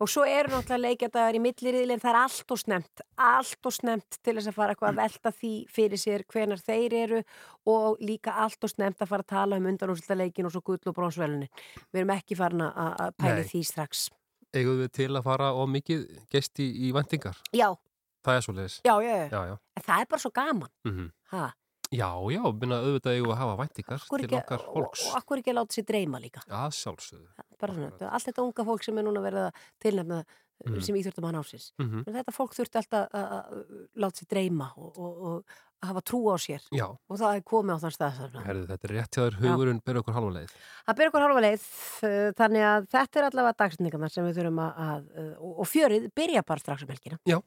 [0.01, 3.77] og svo eru náttúrulega leikjadagar í milliriðli en það er allt og snemt, allt og
[3.77, 7.21] snemt til þess að fara eitthvað að velta því fyrir sér hvenar þeir eru
[7.69, 10.97] og líka allt og snemt að fara að tala um undanúrslutaleikin og svo gull og
[10.97, 11.53] brónsvelunin.
[11.93, 13.49] Við erum ekki farin að- pæli Nei.
[13.53, 14.09] því strax.
[14.57, 17.37] Eigum við til að fara og mikið gest í, í vendingar?
[17.53, 17.75] Já,
[18.23, 19.29] Það er svo leiðis já, já, já.
[19.33, 19.55] Já, já.
[19.77, 20.69] En það er bara svo gaman.
[20.87, 21.47] Mm Ha,
[21.93, 25.59] Já, já, minna auðvitað við að hafa væntingar til okkar fólks og akkur ekki að
[25.61, 26.41] láta sér dreyma líka.
[26.49, 27.27] Já, sjálfsögðu
[27.61, 30.25] Bara svona, þetta- allt þetta unga fólk sem er núna verið að tilnefna
[30.63, 30.81] Mhm.
[30.81, 31.73] sem íþjóttum hann ásins.
[31.83, 32.05] Mhm.
[32.07, 33.65] Men þetta fólk þurfti alltaf að,
[33.99, 35.45] láta sér dreyma og, og, og
[35.83, 36.63] að hafa trú á sér.
[36.71, 36.87] Já.
[37.11, 38.21] Og það er komið á þann stað.
[38.47, 40.53] Herðu, þetta er rétt hjá þér hugurinn ber okkur halva leið
[40.87, 41.65] Það byrja okkur halva leið,
[42.07, 46.07] uh, þannig að þetta er allavega dagsendingarnar sem við þurfum að, að og, og fjörið
[46.15, 47.19] byrja bara strax um helgina.
[47.27, 47.43] Já.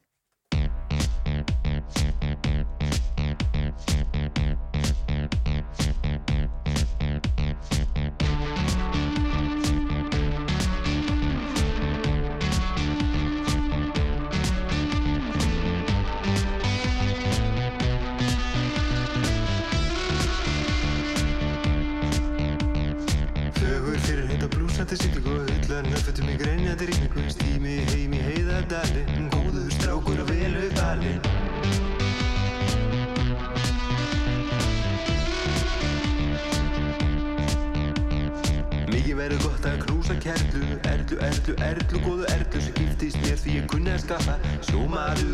[44.96, 45.24] my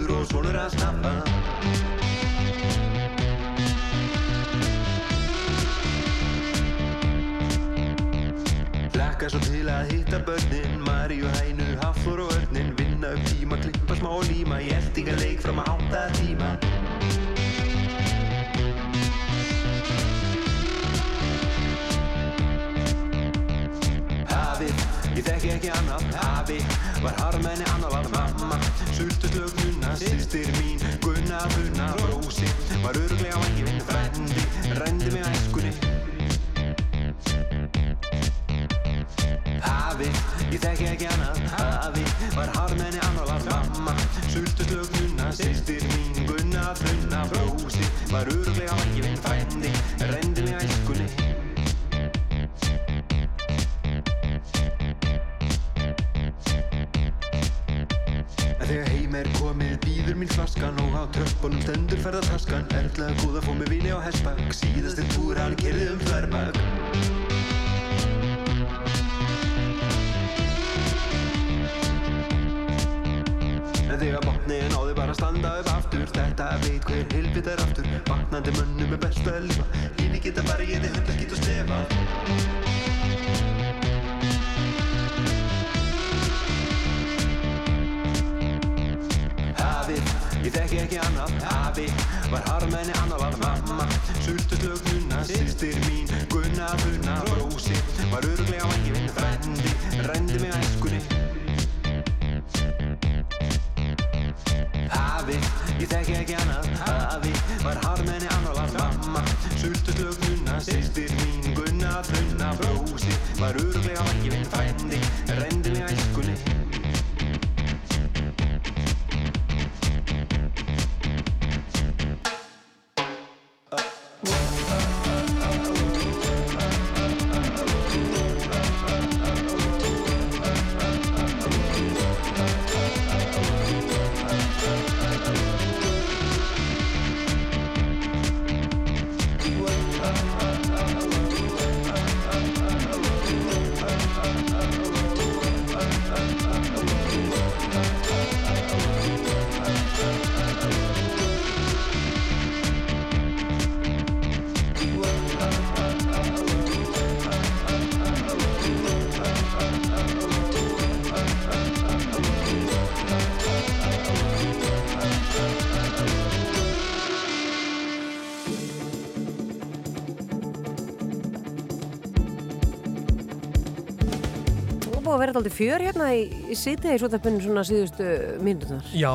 [175.32, 178.08] Vera alltaf fjör hérna í, í síðdegi svo svona síðustu
[178.44, 178.90] mínutunar.
[178.92, 179.14] Já,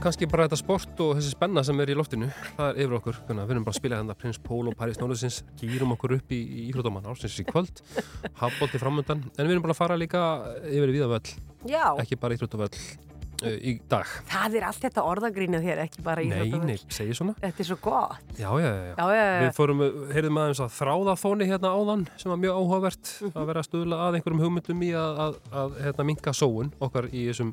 [0.00, 3.18] kannski bara þetta sport og þessi spenna sem er í loftinu, það er yfir okkur.
[3.28, 6.40] Við erum bara að spila hérna Prins Pól og Paris Nólusins, gýrum okkur upp í,
[6.40, 7.84] í íþróttamann ársins í kvöld,
[8.40, 10.24] hafbólti framöndan, en við erum bara að fara líka
[10.64, 11.36] yfir í viðavöll,
[12.00, 13.09] ekki bara íþróttavöll uh,
[13.48, 14.06] í dag.
[14.28, 17.34] það er allt þetta orðagrínið hér, ekki bara í Nei, nei, segir svona.
[17.40, 18.20] Þetta er svo gott.
[18.38, 18.94] Já, já, já.
[18.96, 19.40] Já, já, já.
[19.46, 19.80] Við fórum,
[20.12, 23.32] heyrðum aðeins að þráða þóni hérna áðan sem var mjög áhugavert Mhm.
[23.36, 27.08] að vera að stuðla að einhverjum hugmyndum í að, að, að hérna, minka sóun okkar
[27.12, 27.52] í þessum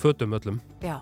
[0.00, 1.00] fötum öllum, Já.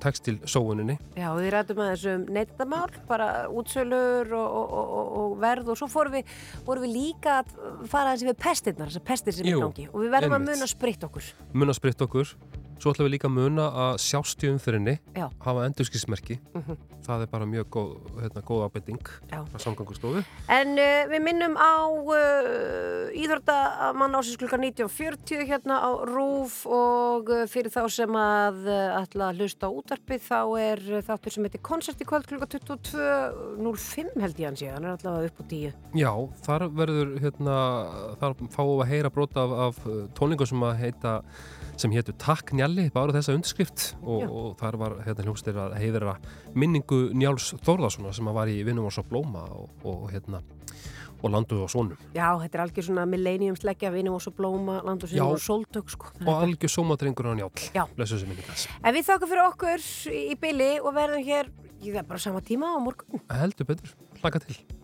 [0.00, 0.94] textil sóuninni.
[1.14, 5.88] Já, við rættum að þessum neyndamál, bara útsölur og, og, og, og- verð og svo
[5.92, 6.24] fórum við,
[6.64, 7.52] vorum við líka að
[7.92, 10.64] fara þessi við pestirnar, þessar pestir sem er Jú, gangi og við verðum að muna
[10.64, 11.28] að spritta okkur.
[11.52, 12.32] Muna spritt okkur,
[12.84, 15.30] svo ætlum við líka að muna að sjást í umþyrinni, Já.
[15.44, 16.76] hafa endurskismerki, Mhm.
[17.04, 17.90] það er bara mjög góð,
[18.22, 20.22] hérna, góð ábending frá samgangustofu.
[20.48, 27.42] En uh, við minnum á uh, Íþróttamann ásins klukkan 19.40 hérna á RÚF og uh,
[27.50, 31.62] fyrir þá sem að uh, ætla að hlusta á útarpið þá er þáttur sem heitir
[31.64, 35.74] Konsert í kvöld klukkan 22.05 held ég hann sé, hann er allavega upp á 10.
[36.00, 36.10] Já,
[36.46, 37.58] þar verður hérna,
[38.20, 41.14] þar fáum við að heyra brota af, af uh, tónlingum sem að heita
[41.80, 46.16] sem hétu Takk Njalli, bara þessa undirskrift og, og þar var hérna hljómsdýr að heiðra
[46.54, 50.42] minningu Njáls Þórðarssona sem var í vinnum á Blóma og, og hérna
[51.24, 52.00] og landuðu á sónum.
[52.12, 56.12] Já, þetta er algjör svona millennium sleggja, vinum og svo blóma, sem og sóltök sko.
[56.20, 57.84] og algjör sómadrengur á Njál Já.
[57.96, 61.96] Lesu þessi minningas En við þakka fyrir okkur í, í byli og verðum hér, ég
[61.96, 63.24] það bara sama tíma á morgun.
[63.32, 64.83] Heldur betur, hlaka til